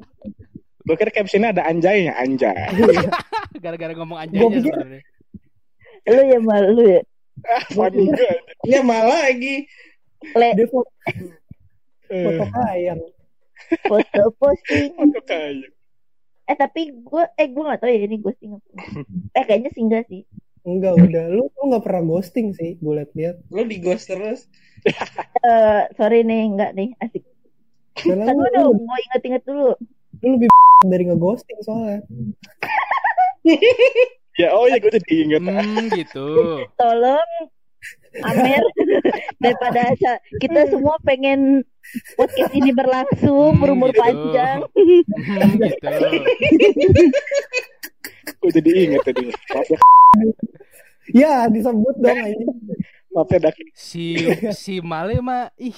[0.80, 2.54] gue kira captionnya ada anjaynya anjay
[3.62, 5.02] Gara-gara ngomong Gua anjaynya sebenarnya.
[6.06, 7.02] lu ya malu ya
[8.72, 9.68] Ya malah lagi
[10.34, 10.90] le foto,
[12.08, 13.00] Eh, foto kayang.
[13.84, 15.68] foto posting foto kayu
[16.42, 18.68] eh tapi gue eh gue gak tahu ya ini ghosting apa
[19.30, 20.24] eh kayaknya sih enggak sih
[20.62, 21.24] Enggak udah.
[21.28, 22.78] Lu lu nggak pernah ghosting sih.
[22.78, 23.36] Gue liat-liat.
[23.50, 24.46] lu di ghost terus.
[25.38, 27.22] Eh sorry nih enggak nih asik
[27.94, 29.70] Karena Tunggu lu, dong lu, gue inget-inget dulu
[30.18, 30.48] lu lebih
[30.92, 32.00] dari ngeghosting soalnya.
[34.40, 36.26] ya oh ya gue jadi inget Hmm, gitu.
[36.74, 37.30] tolong
[38.22, 38.62] Amer
[39.38, 39.94] daripada
[40.38, 41.62] kita semua pengen
[42.14, 43.98] podcast ini berlangsung Hmm, berumur gitu.
[43.98, 45.90] panjang Hmm, gitu.
[48.34, 49.78] Gue jadi inget tadi maaf ya
[51.08, 52.44] Ya disebut dong ini.
[53.10, 53.40] maaf ya
[53.72, 54.18] Si
[54.52, 55.76] si Male mah ih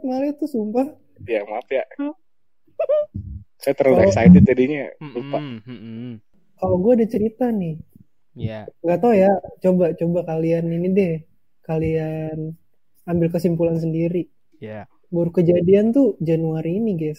[0.00, 0.88] Malah tuh sumpah.
[1.26, 1.84] ya maaf ya
[3.58, 5.38] saya terlalu excited tadinya lupa.
[6.58, 7.74] Kalau gue ada cerita nih.
[8.38, 8.70] Ya.
[8.86, 9.34] Nggak tahu ya.
[9.58, 11.14] Coba coba kalian ini deh.
[11.66, 12.54] Kalian
[13.02, 14.30] ambil kesimpulan sendiri.
[14.62, 14.86] Ya.
[15.10, 17.18] Baru kejadian tuh Januari ini, guys.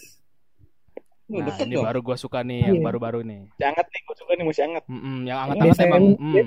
[1.32, 1.84] Nah, deket ini dong.
[1.84, 2.84] baru gua suka nih yang Iya.
[2.84, 3.40] baru-baru nih.
[3.56, 6.04] jangan nih gue suka nih masih hangat Mm-mm, yang anget-anget emang.
[6.16, 6.46] Mm,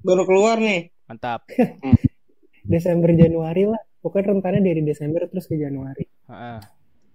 [0.00, 0.80] Baru keluar nih.
[1.04, 1.40] mantap.
[2.64, 3.80] Desember Januari lah.
[3.98, 6.06] Pokoknya rentannya dari Desember terus ke Januari.
[6.26, 6.58] Heeh.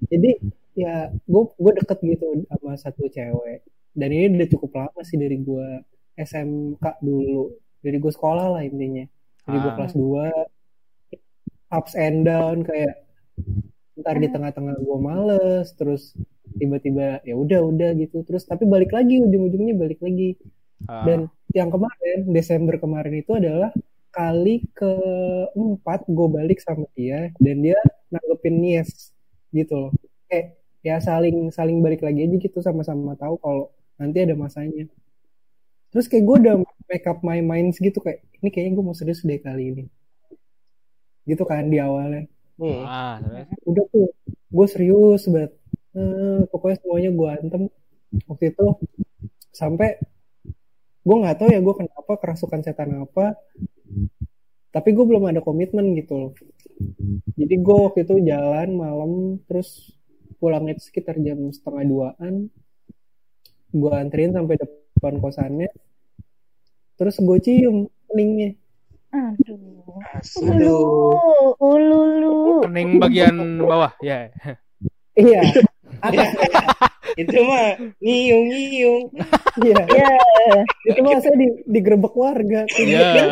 [0.05, 0.31] Jadi
[0.75, 3.63] ya gue gue deket gitu sama satu cewek.
[3.89, 5.67] Dan ini udah cukup lama sih dari gue
[6.15, 7.55] SMK dulu.
[7.79, 9.07] Dari gue sekolah lah intinya.
[9.41, 9.75] Dari gue Ah.
[9.75, 10.27] kelas 2
[11.71, 13.01] ups and down kayak
[13.95, 16.11] ntar di tengah-tengah gue males terus
[16.55, 18.21] tiba-tiba ya udah udah gitu.
[18.27, 20.37] Terus tapi balik lagi ujung-ujungnya balik lagi.
[20.85, 21.19] Ah, dan
[21.55, 23.71] yang kemarin Desember kemarin itu adalah
[24.15, 27.79] kali keempat gue balik sama dia dan dia
[28.11, 29.11] nanggepin yes
[29.51, 29.91] gitu loh.
[30.31, 34.87] Kayak ya saling saling balik lagi aja gitu sama-sama tahu kalau nanti ada masanya.
[35.91, 36.55] Terus kayak gue udah
[36.91, 39.83] make up my minds gitu kayak ini kayaknya gue mau serius deh kali ini.
[41.27, 42.27] Gitu kan di awalnya.
[42.55, 42.87] Hmm.
[42.87, 43.19] ah,
[43.67, 44.15] udah tuh
[44.55, 45.51] gue serius banget
[45.95, 47.61] Eh, pokoknya semuanya gue antem
[48.27, 48.65] waktu itu
[49.55, 49.95] sampai
[51.07, 53.39] gue nggak tahu ya gue kenapa kerasukan setan apa
[54.75, 56.31] tapi gue belum ada komitmen gitu loh
[57.39, 59.11] jadi gue waktu itu jalan malam
[59.47, 59.95] terus
[60.35, 62.51] pulangnya itu sekitar jam setengah duaan
[63.71, 65.71] gue anterin sampai depan kosannya
[66.99, 68.59] terus gue cium keningnya
[69.15, 69.95] Aduh.
[70.43, 71.55] Aduh.
[71.55, 72.67] Ulu, ululu.
[72.67, 73.35] Kening bagian
[73.71, 74.27] bawah ya.
[75.15, 75.39] iya
[75.99, 76.29] atas
[77.15, 77.67] Itu mah
[77.97, 79.03] nyiung nyiung.
[79.61, 80.11] iya Ya,
[80.85, 83.31] itu mah saya di, digerebek warga Iya.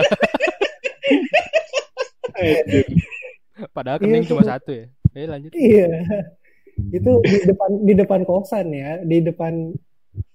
[2.33, 2.85] Anjir.
[3.75, 4.29] Padahal Iya, kening tuh.
[4.33, 4.85] cuma satu ya.
[5.13, 5.51] Eh lanjut.
[5.53, 5.87] Iya.
[6.89, 9.77] Itu di depan di depan kosan ya, di depan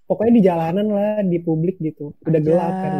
[0.05, 2.15] pokoknya di jalanan lah, di publik gitu.
[2.23, 2.93] Udah gelap kan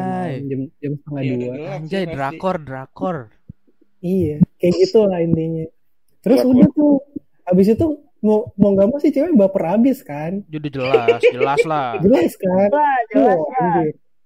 [0.43, 1.55] jam jam setengah Iya, dua.
[1.73, 2.15] Anjay pasti.
[2.15, 3.17] drakor drakor.
[3.99, 5.67] Iya, kayak gitu lah intinya.
[6.19, 6.51] Terus Drakor.
[6.53, 6.95] udah tuh,
[7.45, 7.87] habis itu
[8.19, 11.95] mau mau nggak mau sih cewek baper abis kan, Jadi jelas, jelas lah.
[12.05, 12.69] jelas kan?
[12.71, 13.75] lah, jelas lah.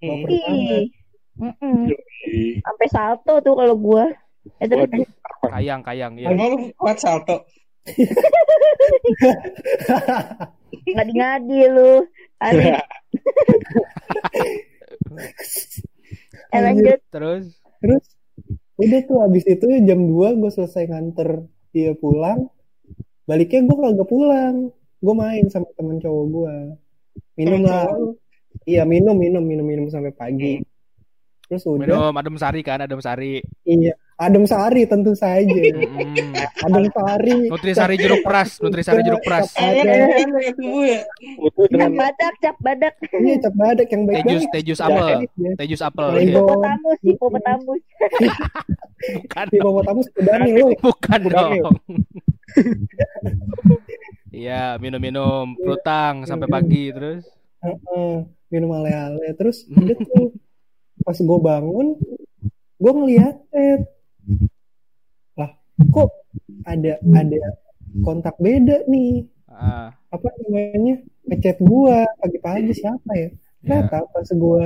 [0.00, 0.02] Hmm.
[0.02, 0.52] Baper banget.
[0.52, 0.84] Ih.
[1.32, 1.88] Mm-mm.
[2.28, 4.04] Ih, Sampai salto tuh kalau gua.
[4.60, 5.06] Eh, Waduh.
[5.48, 6.28] Kayang kayang ya.
[6.34, 7.46] Lu kuat salto?
[10.94, 12.06] ngadi-ngadi lu.
[12.42, 12.74] Ari.
[16.52, 17.00] eh lanjut.
[17.10, 17.44] Terus
[17.82, 18.04] Terus
[18.78, 22.46] udah tuh habis itu jam 2 gue selesai nganter dia pulang.
[23.26, 24.56] Baliknya gue kagak pulang.
[25.02, 26.54] Gue main sama temen cowok gue.
[27.38, 27.86] Minum lah.
[28.68, 30.62] Iya minum minum minum minum sampai pagi.
[31.50, 31.84] Terus udah.
[31.84, 33.44] minum adem sari kan, adem sari.
[33.68, 33.92] Iya.
[34.22, 35.50] Adem sari tentu saja.
[35.50, 36.32] Mm.
[36.64, 37.38] Adem sari.
[37.50, 41.00] Nutrisari jeruk pras, nutrisari jeruk kan kayak tubuh ya?
[41.52, 42.94] Cap dengan badak, cap badak.
[43.10, 44.52] Iya cap badak yang baik Tejus, banget.
[44.54, 45.52] tejus apel, ya.
[45.58, 46.06] tejus apel.
[46.14, 46.22] Lego.
[46.22, 46.30] iya.
[46.38, 47.82] Hipopotamus, hipopotamus.
[49.02, 50.66] Bukan, Di Hipopotamus kudani lu.
[50.78, 51.74] bukan Bukan, dong.
[54.32, 57.24] Iya, minum-minum prutang sampai pagi terus.
[57.60, 60.36] Heeh, minum ale-ale terus udah tuh
[61.02, 61.88] pas gue bangun
[62.76, 63.82] gue ngeliat Ted
[65.34, 65.50] lah
[65.88, 66.10] kok
[66.62, 67.38] ada ada
[68.00, 70.96] kontak beda nih Ah, apa namanya
[71.28, 73.28] ngechat gue pagi-pagi siapa ya ya.
[73.60, 74.64] ternyata pas gue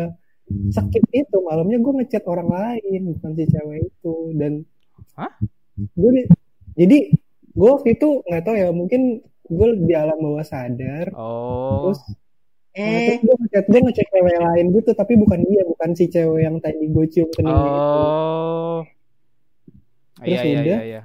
[0.70, 4.62] sakit itu malamnya gue ngechat orang lain bukan si cewek itu dan
[5.18, 5.32] Hah?
[5.74, 6.30] gue di-
[6.76, 6.98] jadi
[7.56, 9.02] gue waktu itu nggak tahu ya mungkin
[9.46, 11.08] gue di alam bawah sadar.
[11.16, 12.00] Oh, terus
[12.76, 16.44] Eh, terus gue ngechat gue ngechat cewek lain gitu tapi bukan dia bukan si cewek
[16.44, 17.80] yang tadi gue cium keningnya itu.
[17.80, 18.80] Oh.
[20.20, 20.64] Terus Iya, iya, udah.
[20.64, 21.02] iya, iya.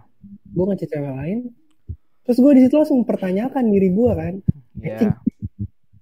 [0.52, 1.40] gue ngechat cewek lain.
[2.28, 4.34] Terus gue di situ langsung mempertanyakan diri gue kan.
[4.84, 5.10] Iya,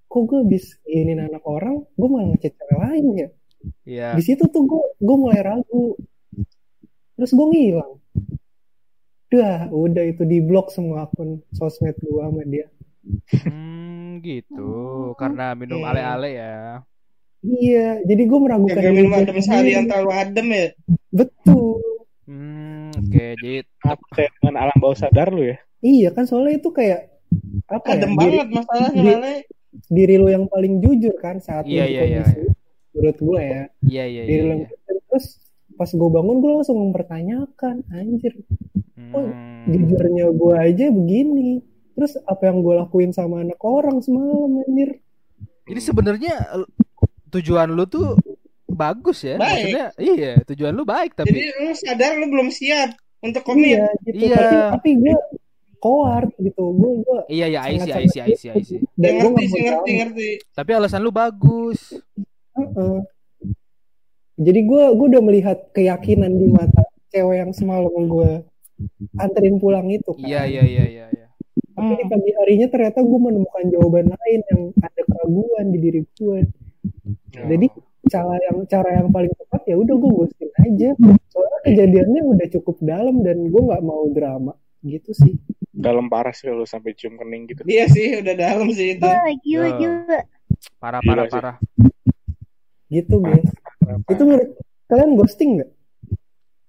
[0.10, 3.30] kok gue bisa inginin anak orang gue malah ngechat cewek lain ya?
[3.84, 4.08] Iya.
[4.16, 5.94] di situ tuh gue gue mulai ragu.
[7.14, 7.99] Terus gue ngilang
[9.30, 12.66] Dah, udah itu di blok semua akun sosmed gue sama dia.
[13.40, 14.70] Hmm, gitu.
[15.16, 15.90] Karena minum Hmm.
[15.90, 16.82] ale-ale ya.
[17.40, 19.92] Iya, jadi gue meragukan diri minum gua adem sehari yang sendiri.
[19.96, 20.68] terlalu adem ya.
[21.10, 21.80] Betul.
[22.26, 23.26] Hmm, oke.
[23.32, 25.58] Jadi apa kayak dengan alam bawah sadar lu ya?
[25.80, 27.08] Iya kan soalnya itu kayak
[27.66, 28.18] apa Adem ya?
[28.20, 29.34] Diri, banget masalahnya di- Ale.
[29.88, 32.40] diri lu yang paling jujur kan saat Iya, lu di iya, iya, kondisi.
[32.90, 33.64] Menurut gue ya.
[33.88, 34.56] iya iya Diri iya.
[34.58, 34.68] iya.
[35.08, 35.26] Terus
[35.80, 38.36] pas gue bangun gue langsung mempertanyakan, anjir,
[39.00, 39.64] Hmm.
[39.66, 41.64] jujurnya gue aja begini.
[41.96, 45.00] Terus apa yang gue lakuin sama anak orang semalam anjir?
[45.66, 46.36] Jadi sebenarnya
[47.32, 48.20] tujuan lu tuh
[48.68, 49.40] bagus ya.
[49.40, 49.50] Baik.
[49.50, 53.80] Maksudnya iya, tujuan lu baik tapi Jadi lu sadar lu belum siap untuk komit.
[53.80, 54.16] Iya gitu.
[54.30, 54.38] Iya.
[54.38, 55.18] Tapi, tapi gue
[55.80, 56.64] koar gitu.
[56.76, 58.80] Gue gue iya iya I see, I sangat-sangat see, I see, I see.
[58.94, 60.30] dan Ya, gue ngerti ngerti, ngerti.
[60.54, 61.98] Tapi alasan lu bagus.
[62.56, 62.98] Heeh.
[64.40, 66.82] Jadi gue gue udah melihat keyakinan di mata
[67.12, 68.32] cewek yang semalam gue
[69.20, 70.24] anterin pulang itu kan.
[70.24, 71.28] Iya iya iya iya iya.
[71.76, 76.40] Tapi di pagi harinya ternyata gue menemukan jawaban lain yang ada keraguan di diri gue.
[77.36, 77.68] Jadi
[78.08, 80.90] cara yang cara yang paling tepat ya udah gue ghosting aja.
[81.30, 85.36] Soalnya kejadiannya udah cukup dalam dan gue nggak mau drama gitu sih.
[85.70, 87.64] Dalam parah sih lu sampai cium kening gitu.
[87.64, 89.04] Iya sih, udah dalam sih itu.
[89.04, 89.76] Wah, gila, Ya.
[89.76, 90.20] gila.
[90.80, 91.36] Parah Gila parah sih.
[91.36, 91.56] parah.
[92.90, 93.50] Gitu guys.
[94.06, 94.50] Itu menurut
[94.86, 95.70] kalian ghosting nggak?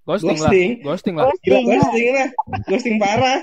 [0.01, 0.71] Ghosting, Ghosting.
[0.75, 1.25] lah, ghosting lah.
[1.39, 1.67] Gila, Ghosting.
[1.71, 2.29] ghosting lah.
[2.67, 3.39] Ghosting parah.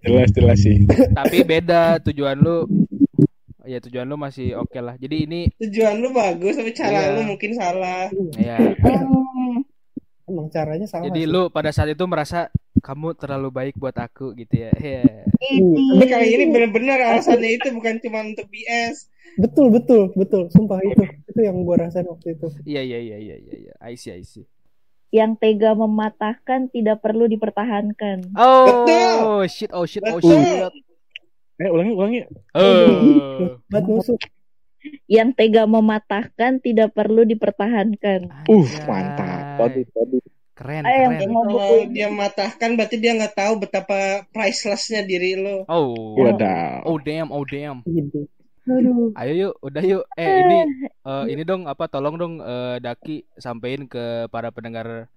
[0.00, 0.76] Jelas jelas sih.
[1.14, 2.66] Tapi beda tujuan lu.
[3.64, 4.92] Ya tujuan lu masih oke lah.
[4.94, 7.16] Jadi ini Tujuan lu bagus, tapi cara Iya.
[7.16, 8.12] lu mungkin salah.
[8.36, 8.60] ya.
[8.76, 9.64] Hmm.
[10.24, 11.08] Emang caranya salah.
[11.08, 11.30] Jadi sih.
[11.30, 14.72] lu pada saat itu merasa kamu terlalu baik buat aku gitu ya.
[14.74, 15.24] Iya.
[15.40, 15.96] Ini.
[15.96, 19.08] Tapi kali ini bener-bener alasannya itu bukan cuma untuk BS.
[19.34, 20.46] betul betul betul.
[20.48, 21.04] Sumpah itu
[21.34, 22.46] itu yang gue rasain waktu itu.
[22.62, 23.54] Iya iya iya iya iya.
[23.66, 23.74] iya.
[23.82, 24.46] I see I see.
[25.10, 28.30] Yang tega mematahkan tidak perlu dipertahankan.
[28.38, 30.70] Oh shit oh shit oh shit.
[31.58, 32.18] Eh ulangi ulangi.
[32.54, 33.58] Eh.
[33.66, 34.22] Buat nusuk.
[35.10, 38.46] Yang tega mematahkan tidak perlu dipertahankan.
[38.46, 39.58] Uh mantap.
[39.58, 40.22] Waduh, waduh.
[40.54, 41.34] Keren, Ayo, keren.
[41.34, 45.66] Kalau dia matahkan berarti dia nggak tahu betapa pricelessnya diri lo.
[45.66, 46.14] Oh.
[46.14, 46.86] Wadaw.
[46.86, 47.82] Oh damn, oh damn.
[47.82, 48.30] Gitu.
[48.64, 49.12] Aduh.
[49.20, 50.04] Ayo yuk, udah yuk.
[50.16, 50.58] Eh ini
[51.04, 55.08] eh, ini dong apa tolong dong eh, Daki sampein ke para pendengar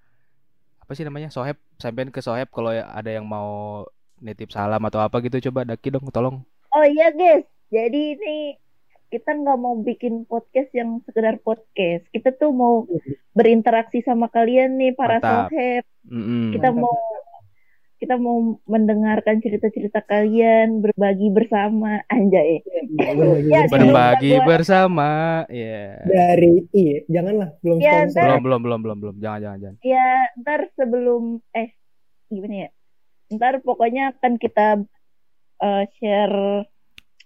[0.84, 1.32] apa sih namanya?
[1.32, 3.84] Soheb, sampein ke Soheb kalau ada yang mau
[4.20, 6.44] nitip salam atau apa gitu coba Daki dong tolong.
[6.76, 8.60] Oh iya guys, jadi ini
[9.08, 12.04] kita nggak mau bikin podcast yang sekedar podcast.
[12.12, 12.84] Kita tuh mau
[13.32, 15.48] berinteraksi sama kalian nih para Mantap.
[15.48, 15.84] soheb.
[16.04, 16.52] Mm-mm.
[16.52, 16.84] Kita Mantap.
[16.84, 16.96] mau
[17.98, 22.62] kita mau mendengarkan cerita-cerita kalian, berbagi bersama, anjay.
[23.44, 25.10] Ya, berbagi gua- bersama.
[25.48, 25.98] Ya.
[26.04, 28.22] Dari iya, janganlah belum Ya, sponsor.
[28.22, 29.16] Belum belum belum belum belum.
[29.18, 29.78] Jangan jangan jangan.
[29.82, 31.74] Ya, ntar sebelum eh
[32.28, 32.70] gimana ya?
[33.30, 34.68] Ntar pokoknya akan kita
[35.58, 36.70] eh, share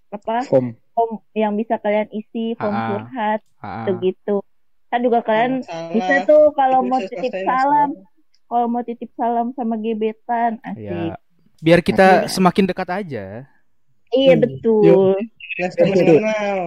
[0.10, 0.72] apa Form.
[0.90, 2.88] form yang bisa kalian isi, form Ah.
[2.90, 3.96] curhat, Ah, ah.
[3.98, 4.40] gitu.
[4.88, 5.88] Kan juga kalian Masalah.
[5.90, 7.96] bisa tuh kalau mau titip salam,
[8.52, 10.92] kalau mau titip salam sama gebetan, Ya.
[10.92, 11.12] asik.
[11.58, 13.48] Biar kita semakin dekat aja.
[14.12, 14.44] Iya Hmm.
[14.44, 15.16] betul.
[15.56, 16.60] Kenal.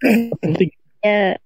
[1.00, 1.40] Ya.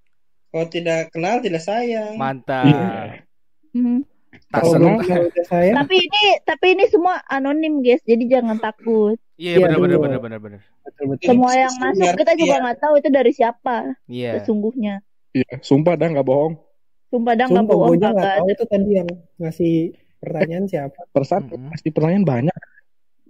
[0.51, 2.19] Kalau tidak kenal tidak sayang.
[2.19, 2.67] Mantap.
[2.67, 3.23] Iya.
[3.71, 4.03] Hmm.
[4.51, 4.99] Tak senang.
[5.47, 9.15] Tapi ini tapi ini semua anonim guys, jadi jangan takut.
[9.35, 10.61] Iya Iya, benar benar benar benar benar.
[11.23, 12.63] Semua yang Iya, masuk kita juga iya.
[12.63, 13.77] nggak tahu itu dari siapa
[14.07, 14.31] Iya.
[14.39, 14.95] sesungguhnya.
[15.31, 16.55] Iya, sumpah dah nggak bohong.
[17.15, 19.07] Sumpah dah nggak gue bohong aja nggak tahu itu tadi yang
[19.39, 20.99] ngasih pertanyaan siapa.
[21.15, 21.71] Mm-mm.
[21.71, 22.59] pasti pertanyaan banyak.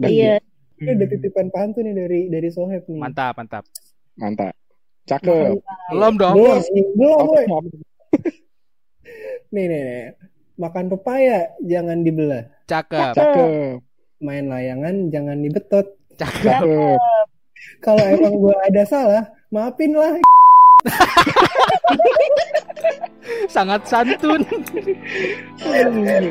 [0.01, 0.35] Dan Iya.
[0.81, 2.97] Ini ada titipan pantun nih dari dari Soheb nih.
[2.97, 3.69] Mantap mantap.
[4.17, 4.57] Mantap.
[5.05, 5.61] Cakep.
[5.93, 6.33] Belum dong.
[6.33, 7.29] Belum, nih, belum,
[9.53, 10.17] Nih, nih, nih.
[10.57, 12.49] Makan pepaya jangan dibelah.
[12.65, 13.13] Cakep.
[13.13, 13.85] Cakep.
[14.25, 15.93] Main layangan jangan dibetot.
[16.17, 16.65] Cakep.
[16.65, 16.97] Cakep.
[17.85, 20.17] Kalau emang gua ada salah, maafin lah.
[23.49, 24.41] sangat santun.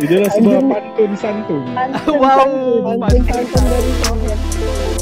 [0.06, 1.64] Jelas sebuah pantun santun.
[2.10, 4.93] Wow, pantun, santun dari Sofian.